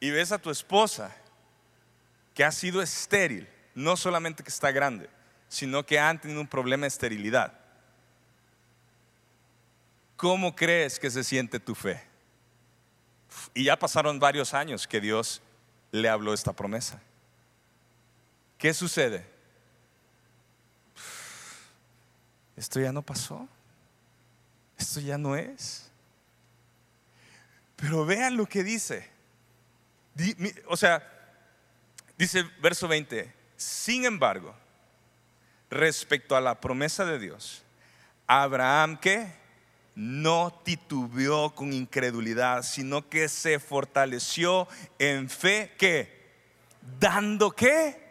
y 0.00 0.10
ves 0.10 0.32
a 0.32 0.38
tu 0.38 0.50
esposa 0.50 1.14
que 2.34 2.44
ha 2.44 2.52
sido 2.52 2.82
estéril, 2.82 3.48
no 3.74 3.96
solamente 3.96 4.42
que 4.42 4.50
está 4.50 4.70
grande, 4.70 5.08
sino 5.48 5.84
que 5.84 5.98
han 5.98 6.20
tenido 6.20 6.40
un 6.40 6.48
problema 6.48 6.82
de 6.82 6.88
esterilidad 6.88 7.64
¿Cómo 10.16 10.54
crees 10.54 10.98
que 10.98 11.10
se 11.10 11.24
siente 11.24 11.60
tu 11.60 11.74
fe? 11.74 12.02
Y 13.52 13.64
ya 13.64 13.78
pasaron 13.78 14.18
varios 14.18 14.54
años 14.54 14.86
que 14.86 15.00
Dios 15.00 15.42
le 15.90 16.08
habló 16.08 16.32
esta 16.32 16.52
promesa. 16.52 17.00
¿Qué 18.56 18.72
sucede? 18.72 19.26
Esto 22.56 22.80
ya 22.80 22.92
no 22.92 23.02
pasó. 23.02 23.48
Esto 24.78 25.00
ya 25.00 25.18
no 25.18 25.36
es. 25.36 25.90
Pero 27.76 28.06
vean 28.06 28.36
lo 28.36 28.46
que 28.46 28.62
dice. 28.62 29.10
O 30.66 30.76
sea, 30.76 31.02
dice 32.16 32.44
verso 32.60 32.86
20, 32.88 33.32
sin 33.56 34.04
embargo, 34.04 34.54
respecto 35.70 36.36
a 36.36 36.40
la 36.40 36.60
promesa 36.60 37.04
de 37.04 37.18
Dios, 37.18 37.64
Abraham 38.26 38.96
que 38.98 39.44
no 39.94 40.60
titubeó 40.64 41.54
con 41.54 41.72
incredulidad, 41.72 42.62
sino 42.62 43.08
que 43.08 43.28
se 43.28 43.58
fortaleció 43.58 44.66
en 44.98 45.28
fe 45.28 45.72
que 45.78 46.24
dando 46.98 47.50
qué? 47.50 48.02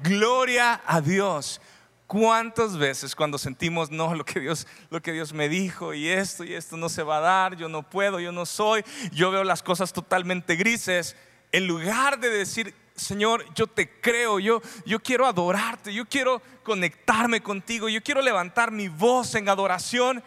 Gloria 0.00 0.82
a 0.86 1.00
Dios. 1.00 1.60
¿Cuántas 2.06 2.76
veces 2.76 3.16
cuando 3.16 3.38
sentimos 3.38 3.90
no 3.90 4.14
lo 4.14 4.22
que 4.22 4.38
Dios 4.38 4.66
lo 4.90 5.00
que 5.00 5.12
Dios 5.12 5.32
me 5.32 5.48
dijo 5.48 5.94
y 5.94 6.08
esto 6.08 6.44
y 6.44 6.52
esto 6.52 6.76
no 6.76 6.90
se 6.90 7.02
va 7.02 7.18
a 7.18 7.20
dar, 7.20 7.56
yo 7.56 7.70
no 7.70 7.88
puedo, 7.88 8.20
yo 8.20 8.32
no 8.32 8.44
soy, 8.44 8.84
yo 9.12 9.30
veo 9.30 9.44
las 9.44 9.62
cosas 9.62 9.94
totalmente 9.94 10.56
grises, 10.56 11.16
en 11.52 11.66
lugar 11.66 12.18
de 12.18 12.30
decir, 12.30 12.74
Señor, 12.96 13.44
yo 13.54 13.66
te 13.66 14.00
creo, 14.00 14.38
yo 14.38 14.60
yo 14.84 15.00
quiero 15.00 15.26
adorarte, 15.26 15.94
yo 15.94 16.06
quiero 16.06 16.42
conectarme 16.62 17.42
contigo, 17.42 17.88
yo 17.88 18.02
quiero 18.02 18.22
levantar 18.22 18.70
mi 18.70 18.88
voz 18.88 19.34
en 19.34 19.48
adoración, 19.48 20.22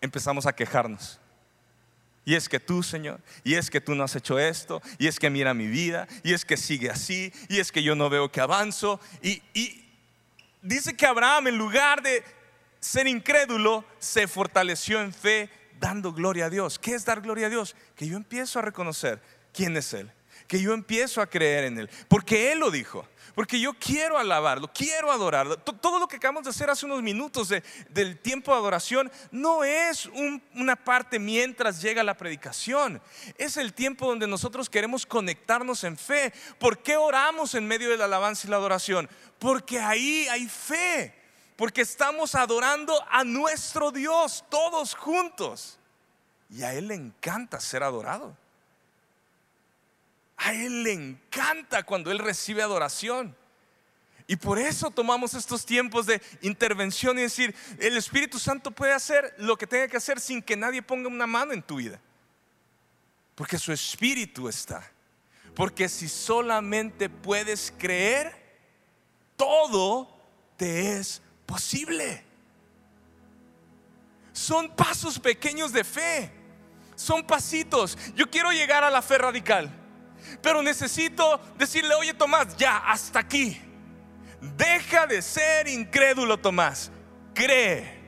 empezamos 0.00 0.46
a 0.46 0.54
quejarnos. 0.54 1.20
Y 2.26 2.34
es 2.34 2.48
que 2.48 2.58
tú, 2.58 2.82
Señor, 2.82 3.20
y 3.42 3.54
es 3.54 3.70
que 3.70 3.80
tú 3.80 3.94
no 3.94 4.02
has 4.02 4.16
hecho 4.16 4.38
esto, 4.38 4.80
y 4.98 5.08
es 5.08 5.18
que 5.18 5.28
mira 5.28 5.52
mi 5.52 5.66
vida, 5.66 6.08
y 6.22 6.32
es 6.32 6.44
que 6.44 6.56
sigue 6.56 6.90
así, 6.90 7.32
y 7.48 7.58
es 7.60 7.70
que 7.70 7.82
yo 7.82 7.94
no 7.94 8.08
veo 8.08 8.32
que 8.32 8.40
avanzo. 8.40 8.98
Y, 9.22 9.42
dice 10.62 10.96
que 10.96 11.04
Abraham, 11.04 11.48
en 11.48 11.58
lugar 11.58 12.02
de 12.02 12.24
ser 12.80 13.06
incrédulo, 13.06 13.84
se 13.98 14.26
fortaleció 14.26 15.02
en 15.02 15.12
fe, 15.12 15.50
dando 15.78 16.12
gloria 16.14 16.46
a 16.46 16.50
Dios. 16.50 16.78
¿Qué 16.78 16.94
es 16.94 17.04
dar 17.04 17.20
gloria 17.20 17.48
a 17.48 17.50
Dios? 17.50 17.76
Que 17.94 18.06
yo 18.06 18.16
empiezo 18.16 18.58
a 18.58 18.62
reconocer 18.62 19.20
quién 19.52 19.76
es 19.76 19.92
Él, 19.92 20.10
que 20.46 20.60
yo 20.60 20.72
empiezo 20.72 21.20
a 21.20 21.26
creer 21.26 21.64
en 21.64 21.78
Él, 21.78 21.90
porque 22.08 22.52
Él 22.52 22.60
lo 22.60 22.70
dijo. 22.70 23.06
Porque 23.34 23.58
yo 23.58 23.74
quiero 23.74 24.16
alabarlo, 24.16 24.70
quiero 24.72 25.10
adorarlo. 25.10 25.58
Todo 25.58 25.98
lo 25.98 26.06
que 26.06 26.16
acabamos 26.16 26.44
de 26.44 26.50
hacer 26.50 26.70
hace 26.70 26.86
unos 26.86 27.02
minutos 27.02 27.52
del 27.88 28.18
tiempo 28.18 28.52
de 28.52 28.58
adoración 28.58 29.10
no 29.32 29.64
es 29.64 30.06
una 30.54 30.76
parte 30.76 31.18
mientras 31.18 31.82
llega 31.82 32.04
la 32.04 32.16
predicación. 32.16 33.02
Es 33.36 33.56
el 33.56 33.74
tiempo 33.74 34.06
donde 34.06 34.28
nosotros 34.28 34.70
queremos 34.70 35.04
conectarnos 35.04 35.82
en 35.82 35.96
fe. 35.96 36.32
¿Por 36.60 36.78
qué 36.78 36.96
oramos 36.96 37.56
en 37.56 37.66
medio 37.66 37.90
de 37.90 37.96
la 37.96 38.04
alabanza 38.04 38.46
y 38.46 38.50
la 38.50 38.56
adoración? 38.56 39.10
Porque 39.40 39.80
ahí 39.80 40.28
hay 40.30 40.46
fe. 40.46 41.12
Porque 41.56 41.82
estamos 41.82 42.36
adorando 42.36 43.04
a 43.10 43.24
nuestro 43.24 43.90
Dios 43.90 44.44
todos 44.48 44.94
juntos. 44.94 45.80
Y 46.50 46.62
a 46.62 46.72
Él 46.72 46.86
le 46.86 46.94
encanta 46.94 47.58
ser 47.58 47.82
adorado. 47.82 48.36
A 50.36 50.52
Él 50.52 50.82
le 50.82 50.92
encanta 50.92 51.82
cuando 51.82 52.10
Él 52.10 52.18
recibe 52.18 52.62
adoración. 52.62 53.36
Y 54.26 54.36
por 54.36 54.58
eso 54.58 54.90
tomamos 54.90 55.34
estos 55.34 55.66
tiempos 55.66 56.06
de 56.06 56.20
intervención 56.40 57.18
y 57.18 57.22
decir, 57.22 57.54
el 57.78 57.96
Espíritu 57.96 58.38
Santo 58.38 58.70
puede 58.70 58.92
hacer 58.92 59.34
lo 59.38 59.56
que 59.56 59.66
tenga 59.66 59.86
que 59.88 59.98
hacer 59.98 60.18
sin 60.18 60.40
que 60.40 60.56
nadie 60.56 60.82
ponga 60.82 61.08
una 61.08 61.26
mano 61.26 61.52
en 61.52 61.62
tu 61.62 61.76
vida. 61.76 62.00
Porque 63.34 63.58
su 63.58 63.72
Espíritu 63.72 64.48
está. 64.48 64.90
Porque 65.54 65.88
si 65.88 66.08
solamente 66.08 67.10
puedes 67.10 67.72
creer, 67.76 68.34
todo 69.36 70.08
te 70.56 70.98
es 70.98 71.20
posible. 71.44 72.24
Son 74.32 74.74
pasos 74.74 75.18
pequeños 75.18 75.72
de 75.72 75.84
fe. 75.84 76.32
Son 76.96 77.26
pasitos. 77.26 77.98
Yo 78.14 78.30
quiero 78.30 78.52
llegar 78.52 78.84
a 78.84 78.90
la 78.90 79.02
fe 79.02 79.18
radical. 79.18 79.83
Pero 80.44 80.62
necesito 80.62 81.40
decirle, 81.56 81.94
oye 81.94 82.12
Tomás, 82.12 82.54
ya, 82.58 82.76
hasta 82.76 83.18
aquí. 83.18 83.58
Deja 84.58 85.06
de 85.06 85.22
ser 85.22 85.66
incrédulo, 85.68 86.38
Tomás. 86.38 86.92
Cree. 87.32 88.04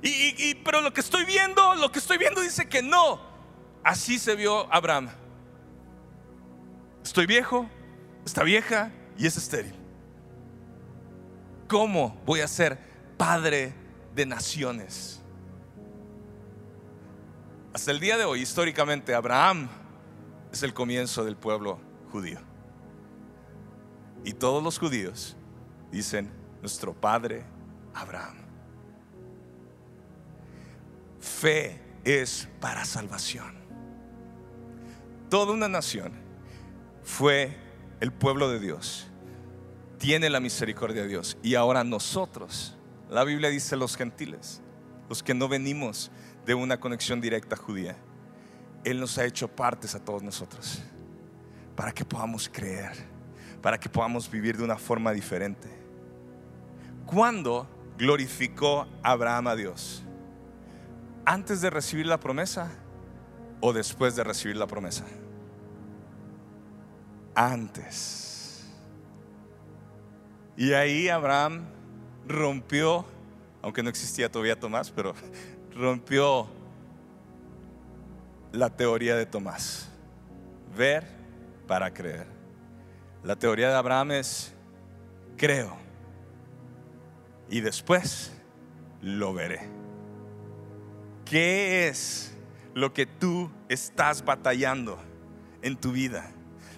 Y, 0.00 0.54
pero 0.64 0.80
lo 0.80 0.90
que 0.90 1.02
estoy 1.02 1.26
viendo, 1.26 1.74
lo 1.74 1.92
que 1.92 1.98
estoy 1.98 2.16
viendo 2.16 2.40
dice 2.40 2.66
que 2.66 2.80
no. 2.80 3.20
Así 3.84 4.18
se 4.18 4.34
vio 4.34 4.72
Abraham. 4.72 5.10
Estoy 7.04 7.26
viejo, 7.26 7.68
está 8.24 8.42
vieja 8.42 8.90
y 9.18 9.26
es 9.26 9.36
estéril. 9.36 9.74
¿Cómo 11.68 12.18
voy 12.24 12.40
a 12.40 12.48
ser 12.48 12.78
padre 13.18 13.74
de 14.14 14.24
naciones? 14.24 15.20
Hasta 17.74 17.90
el 17.90 18.00
día 18.00 18.16
de 18.16 18.24
hoy, 18.24 18.40
históricamente, 18.40 19.14
Abraham 19.14 19.81
es 20.52 20.62
el 20.62 20.74
comienzo 20.74 21.24
del 21.24 21.36
pueblo 21.36 21.80
judío. 22.10 22.38
Y 24.24 24.34
todos 24.34 24.62
los 24.62 24.78
judíos 24.78 25.36
dicen, 25.90 26.30
nuestro 26.60 26.92
padre 26.92 27.44
Abraham. 27.94 28.36
Fe 31.18 31.80
es 32.04 32.48
para 32.60 32.84
salvación. 32.84 33.54
Toda 35.30 35.54
una 35.54 35.68
nación 35.68 36.12
fue 37.02 37.56
el 38.00 38.12
pueblo 38.12 38.50
de 38.50 38.60
Dios. 38.60 39.08
Tiene 39.98 40.28
la 40.28 40.40
misericordia 40.40 41.02
de 41.02 41.08
Dios. 41.08 41.38
Y 41.42 41.54
ahora 41.54 41.82
nosotros, 41.82 42.76
la 43.08 43.24
Biblia 43.24 43.48
dice 43.48 43.76
los 43.76 43.96
gentiles, 43.96 44.60
los 45.08 45.22
que 45.22 45.32
no 45.32 45.48
venimos 45.48 46.10
de 46.44 46.54
una 46.54 46.78
conexión 46.78 47.20
directa 47.20 47.56
judía 47.56 47.96
él 48.84 49.00
nos 49.00 49.16
ha 49.18 49.24
hecho 49.24 49.48
partes 49.48 49.94
a 49.94 50.04
todos 50.04 50.22
nosotros 50.22 50.82
para 51.76 51.92
que 51.92 52.04
podamos 52.04 52.48
creer, 52.48 52.92
para 53.60 53.78
que 53.78 53.88
podamos 53.88 54.30
vivir 54.30 54.56
de 54.56 54.64
una 54.64 54.76
forma 54.76 55.12
diferente. 55.12 55.68
¿Cuándo 57.06 57.68
glorificó 57.98 58.86
Abraham 59.02 59.48
a 59.48 59.56
Dios? 59.56 60.02
¿Antes 61.24 61.60
de 61.60 61.70
recibir 61.70 62.06
la 62.06 62.18
promesa 62.18 62.70
o 63.60 63.72
después 63.72 64.16
de 64.16 64.24
recibir 64.24 64.56
la 64.56 64.66
promesa? 64.66 65.04
Antes. 67.34 68.66
Y 70.56 70.72
ahí 70.72 71.08
Abraham 71.08 71.64
rompió, 72.26 73.06
aunque 73.62 73.82
no 73.82 73.88
existía 73.88 74.30
todavía 74.30 74.58
Tomás, 74.58 74.90
pero 74.90 75.14
rompió 75.74 76.48
la 78.52 78.70
teoría 78.70 79.16
de 79.16 79.26
Tomás. 79.26 79.88
Ver 80.76 81.06
para 81.66 81.92
creer. 81.92 82.26
La 83.24 83.36
teoría 83.36 83.68
de 83.68 83.74
Abraham 83.74 84.12
es, 84.12 84.52
creo. 85.36 85.76
Y 87.48 87.60
después 87.60 88.32
lo 89.00 89.34
veré. 89.34 89.60
¿Qué 91.24 91.88
es 91.88 92.34
lo 92.74 92.92
que 92.92 93.06
tú 93.06 93.50
estás 93.68 94.24
batallando 94.24 94.98
en 95.62 95.76
tu 95.76 95.92
vida? 95.92 96.30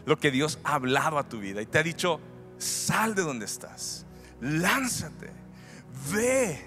Lo 0.06 0.18
que 0.18 0.30
Dios 0.30 0.58
ha 0.64 0.74
hablado 0.74 1.18
a 1.18 1.28
tu 1.28 1.40
vida 1.40 1.62
y 1.62 1.66
te 1.66 1.78
ha 1.78 1.82
dicho, 1.82 2.20
sal 2.58 3.14
de 3.14 3.22
donde 3.22 3.46
estás, 3.46 4.04
lánzate, 4.40 5.30
ve. 6.12 6.60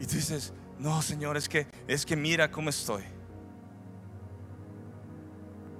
Y 0.00 0.06
tú 0.06 0.16
dices, 0.16 0.52
no, 0.78 1.00
Señor, 1.00 1.36
es 1.36 1.48
que 1.48 1.66
es 1.86 2.04
que 2.04 2.16
mira 2.16 2.50
cómo 2.50 2.68
estoy. 2.68 3.04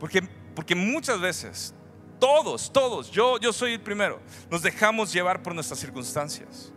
Porque, 0.02 0.20
porque 0.56 0.74
muchas 0.74 1.20
veces, 1.20 1.72
todos, 2.18 2.72
todos, 2.72 3.08
yo, 3.12 3.38
yo 3.38 3.52
soy 3.52 3.74
el 3.74 3.80
primero, 3.80 4.20
nos 4.50 4.60
dejamos 4.60 5.12
llevar 5.12 5.44
por 5.44 5.54
nuestras 5.54 5.78
circunstancias. 5.78 6.72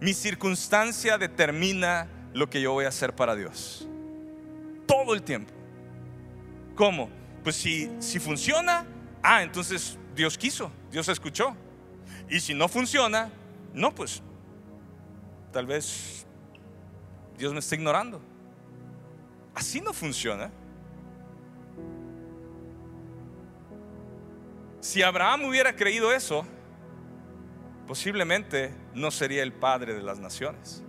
Mi 0.00 0.14
circunstancia 0.14 1.18
determina 1.18 2.08
lo 2.32 2.48
que 2.48 2.62
yo 2.62 2.72
voy 2.72 2.86
a 2.86 2.88
hacer 2.88 3.14
para 3.14 3.36
Dios. 3.36 3.86
Todo 4.86 5.12
el 5.12 5.22
tiempo. 5.22 5.52
¿Cómo? 6.76 7.10
Pues 7.44 7.56
si, 7.56 7.90
si 7.98 8.18
funciona, 8.18 8.86
ah, 9.22 9.42
entonces 9.42 9.98
Dios 10.16 10.38
quiso, 10.38 10.72
Dios 10.90 11.06
escuchó. 11.10 11.54
Y 12.26 12.40
si 12.40 12.54
no 12.54 12.68
funciona, 12.68 13.30
no, 13.74 13.94
pues 13.94 14.22
tal 15.52 15.66
vez 15.66 16.24
Dios 17.36 17.52
me 17.52 17.58
está 17.58 17.74
ignorando. 17.74 18.18
Así 19.54 19.82
no 19.82 19.92
funciona. 19.92 20.50
Si 24.82 25.00
Abraham 25.00 25.44
hubiera 25.44 25.76
creído 25.76 26.12
eso, 26.12 26.44
posiblemente 27.86 28.74
no 28.94 29.12
sería 29.12 29.44
el 29.44 29.52
padre 29.52 29.94
de 29.94 30.02
las 30.02 30.18
naciones. 30.18 30.82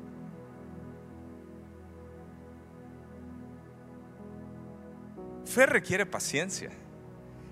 Fe 5.46 5.68
requiere 5.68 6.08
paciencia. 6.08 6.72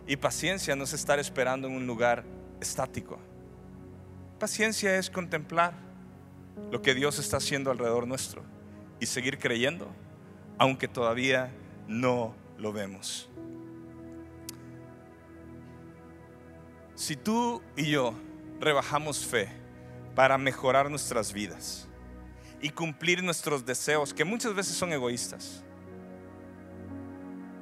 Y 0.07 0.15
paciencia 0.15 0.75
no 0.75 0.85
es 0.85 0.93
estar 0.93 1.19
esperando 1.19 1.67
en 1.67 1.75
un 1.75 1.85
lugar 1.85 2.23
estático. 2.59 3.19
Paciencia 4.39 4.97
es 4.97 5.11
contemplar 5.11 5.75
lo 6.71 6.81
que 6.81 6.95
Dios 6.95 7.19
está 7.19 7.37
haciendo 7.37 7.69
alrededor 7.69 8.07
nuestro 8.07 8.41
y 8.99 9.05
seguir 9.05 9.37
creyendo, 9.37 9.93
aunque 10.57 10.87
todavía 10.87 11.51
no 11.87 12.33
lo 12.57 12.73
vemos. 12.73 13.29
Si 17.01 17.15
tú 17.15 17.63
y 17.75 17.89
yo 17.89 18.13
rebajamos 18.59 19.25
fe 19.25 19.49
para 20.13 20.37
mejorar 20.37 20.87
nuestras 20.91 21.33
vidas 21.33 21.87
y 22.61 22.69
cumplir 22.69 23.23
nuestros 23.23 23.65
deseos, 23.65 24.13
que 24.13 24.23
muchas 24.23 24.53
veces 24.53 24.75
son 24.75 24.93
egoístas, 24.93 25.63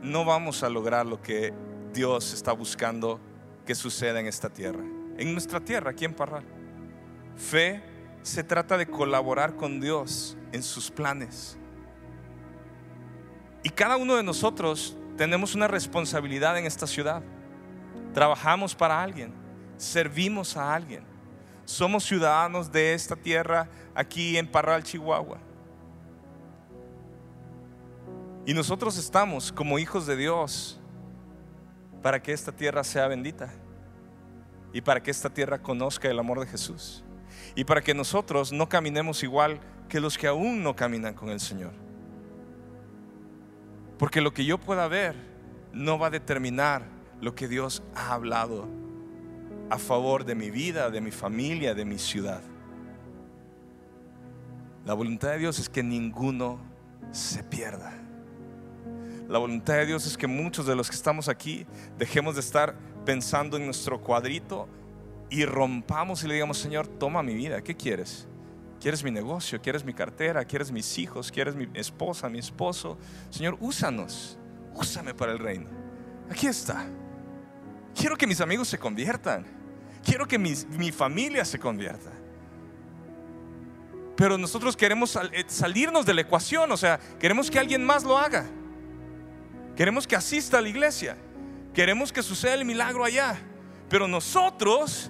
no 0.02 0.26
vamos 0.26 0.62
a 0.62 0.68
lograr 0.68 1.06
lo 1.06 1.22
que 1.22 1.54
Dios 1.94 2.34
está 2.34 2.52
buscando 2.52 3.18
que 3.66 3.76
suceda 3.76 4.20
en 4.20 4.28
esta 4.28 4.50
tierra, 4.50 4.84
en 5.18 5.32
nuestra 5.32 5.62
tierra, 5.62 5.92
aquí 5.92 6.04
en 6.04 6.16
Parral. 6.16 6.44
Fe 7.38 7.82
se 8.22 8.44
trata 8.44 8.78
de 8.78 8.88
colaborar 8.88 9.56
con 9.56 9.80
Dios 9.80 10.38
en 10.52 10.62
sus 10.62 10.92
planes. 10.92 11.58
Y 13.64 13.70
cada 13.70 13.96
uno 13.96 14.18
de 14.18 14.24
nosotros 14.24 14.98
tenemos 15.16 15.56
una 15.56 15.70
responsabilidad 15.70 16.58
en 16.58 16.66
esta 16.66 16.86
ciudad 16.86 17.24
trabajamos 18.14 18.76
para 18.76 19.02
alguien, 19.02 19.34
servimos 19.78 20.58
a 20.58 20.74
alguien. 20.74 21.04
Somos 21.66 22.04
ciudadanos 22.04 22.72
de 22.72 22.94
esta 22.94 23.16
tierra 23.16 23.70
aquí 23.94 24.38
en 24.38 24.50
Parral, 24.50 24.84
Chihuahua. 24.84 25.38
Y 28.46 28.54
nosotros 28.54 28.98
estamos 28.98 29.52
como 29.52 29.78
hijos 29.78 30.08
de 30.08 30.16
Dios 30.16 30.80
para 32.02 32.22
que 32.22 32.34
esta 32.34 32.52
tierra 32.52 32.84
sea 32.84 33.08
bendita 33.08 33.52
y 34.74 34.82
para 34.82 35.04
que 35.04 35.12
esta 35.12 35.30
tierra 35.30 35.62
conozca 35.62 36.08
el 36.10 36.18
amor 36.18 36.40
de 36.40 36.48
Jesús 36.48 37.04
y 37.56 37.64
para 37.64 37.82
que 37.82 37.94
nosotros 37.94 38.52
no 38.52 38.68
caminemos 38.70 39.24
igual 39.24 39.60
que 39.88 40.00
los 40.00 40.18
que 40.18 40.28
aún 40.28 40.64
no 40.64 40.76
caminan 40.76 41.14
con 41.14 41.30
el 41.30 41.40
Señor. 41.40 41.74
Porque 43.98 44.22
lo 44.22 44.34
que 44.34 44.46
yo 44.46 44.58
pueda 44.58 44.88
ver 44.88 45.16
no 45.74 46.00
va 46.00 46.08
a 46.08 46.12
determinar 46.12 46.84
lo 47.22 47.36
que 47.36 47.48
Dios 47.48 47.84
ha 47.96 48.14
hablado 48.14 48.68
a 49.70 49.78
favor 49.78 50.26
de 50.26 50.36
mi 50.36 50.50
vida, 50.50 50.90
de 50.90 51.02
mi 51.02 51.12
familia, 51.12 51.74
de 51.74 51.86
mi 51.86 51.98
ciudad. 51.98 52.42
La 54.86 54.94
voluntad 54.94 55.30
de 55.30 55.38
Dios 55.40 55.60
es 55.60 55.70
que 55.70 55.84
ninguno 55.84 56.60
se 57.12 57.44
pierda. 57.44 57.94
La 59.28 59.38
voluntad 59.38 59.76
de 59.76 59.86
Dios 59.86 60.08
es 60.08 60.18
que 60.18 60.26
muchos 60.26 60.66
de 60.66 60.76
los 60.76 60.90
que 60.90 60.96
estamos 60.96 61.28
aquí 61.28 61.68
dejemos 61.98 62.34
de 62.34 62.42
estar 62.42 62.76
pensando 63.06 63.58
en 63.58 63.66
nuestro 63.66 64.02
cuadrito 64.02 64.68
y 65.30 65.46
rompamos 65.46 66.24
y 66.24 66.28
le 66.28 66.34
digamos, 66.34 66.58
Señor, 66.58 66.88
toma 66.88 67.22
mi 67.22 67.36
vida, 67.36 67.62
¿qué 67.62 67.76
quieres? 67.76 68.28
¿Quieres 68.80 69.04
mi 69.04 69.12
negocio? 69.12 69.62
¿Quieres 69.62 69.84
mi 69.84 69.94
cartera? 69.94 70.46
¿Quieres 70.46 70.72
mis 70.72 70.98
hijos? 70.98 71.32
¿Quieres 71.32 71.56
mi 71.56 71.68
esposa, 71.74 72.30
mi 72.30 72.40
esposo? 72.40 72.98
Señor, 73.30 73.58
úsanos, 73.60 74.40
úsame 74.74 75.14
para 75.14 75.34
el 75.34 75.40
reino. 75.40 75.70
Aquí 76.32 76.48
está. 76.48 76.88
Quiero 77.96 78.18
que 78.18 78.28
mis 78.28 78.42
amigos 78.42 78.68
se 78.68 78.78
conviertan. 78.78 79.46
Quiero 80.04 80.28
que 80.28 80.38
mi, 80.38 80.54
mi 80.78 80.92
familia 80.92 81.44
se 81.44 81.60
convierta. 81.60 82.12
Pero 84.16 84.38
nosotros 84.38 84.76
queremos 84.76 85.16
eh, 85.16 85.46
salirnos 85.48 86.06
de 86.06 86.14
la 86.14 86.22
ecuación, 86.22 86.70
o 86.72 86.78
sea, 86.78 87.00
queremos 87.20 87.50
que 87.50 87.58
alguien 87.58 87.86
más 87.86 88.04
lo 88.04 88.18
haga. 88.18 88.46
Queremos 89.78 90.06
que 90.06 90.18
asista 90.18 90.58
a 90.58 90.62
la 90.62 90.68
iglesia. 90.68 91.16
Queremos 91.74 92.12
que 92.12 92.22
suceda 92.22 92.56
el 92.56 92.66
milagro 92.66 93.06
allá. 93.06 93.40
Pero 93.88 94.10
nosotros 94.10 95.10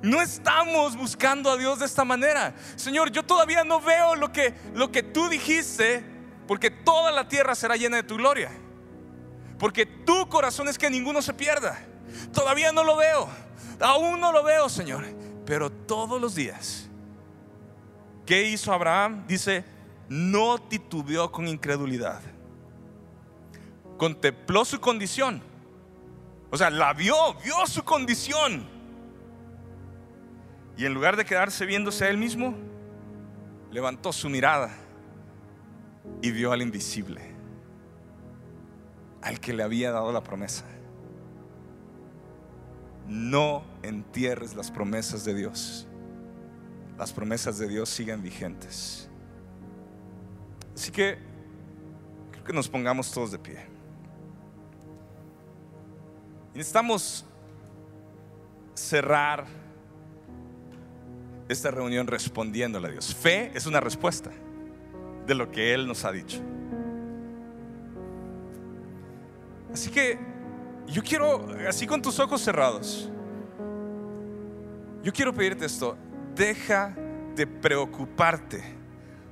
no 0.00 0.22
estamos 0.22 0.96
buscando 0.96 1.50
a 1.50 1.58
Dios 1.58 1.80
de 1.80 1.84
esta 1.84 2.04
manera. 2.04 2.54
Señor, 2.76 3.10
yo 3.10 3.22
todavía 3.22 3.62
no 3.62 3.80
veo 3.80 4.14
lo 4.14 4.32
que, 4.32 4.54
lo 4.72 4.90
que 4.90 5.02
tú 5.02 5.28
dijiste, 5.28 6.02
porque 6.46 6.70
toda 6.70 7.12
la 7.12 7.28
tierra 7.28 7.54
será 7.54 7.76
llena 7.76 7.98
de 7.98 8.04
tu 8.04 8.16
gloria. 8.16 8.50
Porque 9.58 9.84
tu 9.84 10.30
corazón 10.30 10.68
es 10.68 10.78
que 10.78 10.88
ninguno 10.88 11.20
se 11.20 11.34
pierda. 11.34 11.78
Todavía 12.32 12.72
no 12.72 12.84
lo 12.84 12.96
veo. 12.96 13.28
Aún 13.80 14.20
no 14.20 14.32
lo 14.32 14.42
veo, 14.42 14.68
Señor. 14.68 15.04
Pero 15.44 15.70
todos 15.70 16.20
los 16.20 16.34
días. 16.34 16.88
¿Qué 18.24 18.48
hizo 18.48 18.72
Abraham? 18.72 19.24
Dice, 19.26 19.64
no 20.08 20.58
titubeó 20.58 21.30
con 21.30 21.46
incredulidad. 21.46 22.20
Contempló 23.96 24.64
su 24.64 24.80
condición. 24.80 25.42
O 26.50 26.56
sea, 26.56 26.70
la 26.70 26.92
vio, 26.92 27.34
vio 27.44 27.66
su 27.66 27.84
condición 27.84 28.76
y 30.76 30.84
en 30.84 30.92
lugar 30.92 31.16
de 31.16 31.24
quedarse 31.24 31.64
viéndose 31.64 32.04
a 32.04 32.10
él 32.10 32.18
mismo, 32.18 32.54
levantó 33.70 34.12
su 34.12 34.28
mirada 34.28 34.70
y 36.20 36.30
vio 36.30 36.52
al 36.52 36.60
invisible, 36.60 37.22
al 39.22 39.40
que 39.40 39.54
le 39.54 39.62
había 39.62 39.90
dado 39.90 40.12
la 40.12 40.22
promesa. 40.22 40.64
No 43.08 43.64
entierres 43.82 44.54
las 44.54 44.70
promesas 44.70 45.24
de 45.24 45.34
Dios. 45.34 45.86
Las 46.98 47.12
promesas 47.12 47.58
de 47.58 47.68
Dios 47.68 47.88
siguen 47.88 48.22
vigentes. 48.22 49.08
Así 50.74 50.90
que 50.90 51.18
creo 52.32 52.44
que 52.44 52.52
nos 52.52 52.68
pongamos 52.68 53.10
todos 53.10 53.32
de 53.32 53.38
pie. 53.38 53.76
necesitamos 56.54 57.26
cerrar 58.72 59.46
esta 61.48 61.70
reunión 61.70 62.06
respondiéndole 62.06 62.88
a 62.88 62.90
Dios. 62.92 63.14
Fe 63.14 63.52
es 63.54 63.66
una 63.66 63.80
respuesta 63.80 64.30
de 65.26 65.34
lo 65.34 65.50
que 65.50 65.74
Él 65.74 65.86
nos 65.86 66.04
ha 66.04 66.12
dicho. 66.12 66.40
Así 69.72 69.90
que 69.90 70.18
yo 70.86 71.02
quiero, 71.02 71.48
así 71.68 71.86
con 71.86 72.00
tus 72.00 72.18
ojos 72.18 72.40
cerrados, 72.40 73.10
yo 75.02 75.12
quiero 75.12 75.32
pedirte 75.32 75.64
esto, 75.64 75.96
deja 76.34 76.94
de 77.34 77.46
preocuparte 77.46 78.62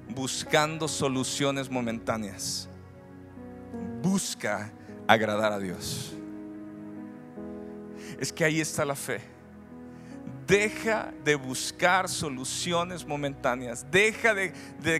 buscando 0.08 0.86
soluciones 0.86 1.70
momentáneas. 1.70 2.68
Busca 4.02 4.70
agradar 5.06 5.52
a 5.52 5.58
Dios. 5.58 6.14
Es 8.18 8.32
que 8.32 8.44
ahí 8.44 8.60
está 8.60 8.84
la 8.84 8.94
fe. 8.94 9.20
Deja 10.46 11.12
de 11.24 11.34
buscar 11.34 12.08
soluciones 12.08 13.04
momentáneas. 13.06 13.86
Deja 13.90 14.34
de, 14.34 14.52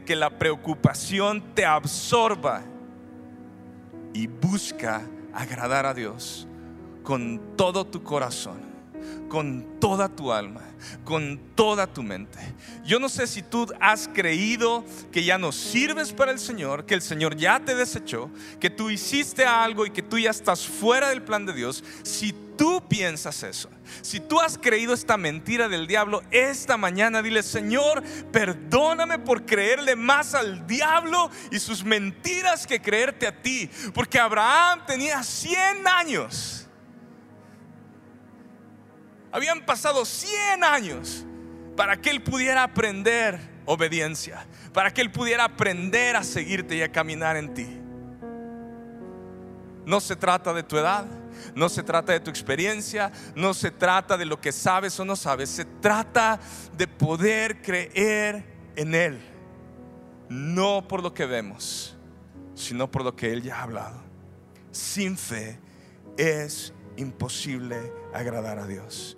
que 0.05 0.17
la 0.17 0.39
preocupación 0.39 1.55
te 1.55 1.65
absorba. 1.65 2.63
Y 4.13 4.27
busca 4.27 5.03
agradar 5.35 5.87
a 5.87 5.95
Dios 5.95 6.47
con 7.03 7.57
todo 7.57 7.85
tu 7.85 8.03
corazón, 8.03 8.61
con 9.29 9.79
toda 9.81 10.09
tu 10.09 10.33
alma, 10.33 10.63
con 11.05 11.39
toda 11.55 11.87
tu 11.87 12.03
mente. 12.03 12.39
Yo 12.85 12.99
no 12.99 13.09
sé 13.09 13.27
si 13.27 13.43
tú 13.43 13.67
has 13.81 14.09
creído 14.09 14.85
que 15.13 15.25
ya 15.25 15.37
no 15.37 15.53
sirves 15.53 16.13
para 16.13 16.33
el 16.33 16.39
Señor, 16.39 16.87
que 16.87 16.95
el 16.95 17.03
Señor 17.03 17.37
ya 17.37 17.61
te 17.61 17.75
desechó, 17.75 18.31
que 18.61 18.71
tú 18.71 18.91
hiciste 18.91 19.45
algo 19.45 19.85
y 19.85 19.91
que 19.91 20.03
tú 20.03 20.19
ya 20.19 20.31
estás 20.31 20.67
fuera 20.67 21.09
del 21.09 21.23
plan 21.23 21.45
de 21.45 21.53
Dios. 21.53 21.85
Si 22.03 22.35
tú 22.57 22.87
piensas 22.89 23.43
eso, 23.43 23.71
si 24.03 24.21
tú 24.21 24.41
has 24.41 24.59
creído 24.59 24.95
esta 24.95 25.17
mentira 25.17 25.69
del 25.69 25.87
diablo, 25.87 26.23
esta 26.31 26.77
mañana 26.77 27.23
dile, 27.23 27.43
Señor, 27.43 28.03
perdóname 28.33 29.19
por 29.19 29.45
creerle 29.45 29.97
más 29.97 30.35
al 30.35 30.67
diablo 30.67 31.31
y 31.51 31.59
sus 31.59 31.85
mentiras 31.85 32.67
que 32.67 32.81
creerte 32.81 33.27
a 33.27 33.43
ti. 33.43 33.71
Porque 33.93 34.19
Abraham 34.19 34.85
tenía 34.87 35.23
100 35.23 35.87
años. 35.87 36.67
Habían 39.33 39.65
pasado 39.67 40.05
100 40.05 40.65
años 40.65 41.25
para 41.77 42.01
que 42.01 42.11
él 42.11 42.23
pudiera 42.23 42.63
aprender 42.63 43.39
obediencia, 43.67 44.47
para 44.73 44.93
que 44.93 45.01
él 45.01 45.11
pudiera 45.11 45.45
aprender 45.45 46.17
a 46.17 46.23
seguirte 46.23 46.77
y 46.77 46.83
a 46.83 46.93
caminar 46.93 47.37
en 47.37 47.53
ti. 47.55 47.81
No 49.85 50.01
se 50.01 50.17
trata 50.17 50.53
de 50.53 50.63
tu 50.63 50.79
edad, 50.79 51.05
no 51.55 51.69
se 51.69 51.83
trata 51.83 52.13
de 52.13 52.21
tu 52.21 52.31
experiencia, 52.31 53.13
no 53.35 53.55
se 53.55 53.71
trata 53.71 54.17
de 54.17 54.25
lo 54.25 54.41
que 54.41 54.53
sabes 54.53 54.99
o 55.01 55.05
no 55.05 55.17
sabes, 55.17 55.51
se 55.51 55.65
trata 55.65 56.41
de 56.77 56.87
poder 56.87 57.63
creer 57.63 58.45
en 58.77 58.95
Él, 58.95 59.21
no 60.29 60.87
por 60.89 61.03
lo 61.03 61.15
que 61.15 61.27
vemos, 61.27 61.97
sino 62.55 62.91
por 62.91 63.05
lo 63.05 63.15
que 63.15 63.33
Él 63.33 63.43
ya 63.43 63.59
ha 63.59 63.63
hablado. 63.63 64.03
Sin 64.71 65.17
fe 65.17 65.59
es 66.17 66.73
imposible 66.97 67.93
agradar 68.13 68.59
a 68.59 68.67
Dios. 68.67 69.17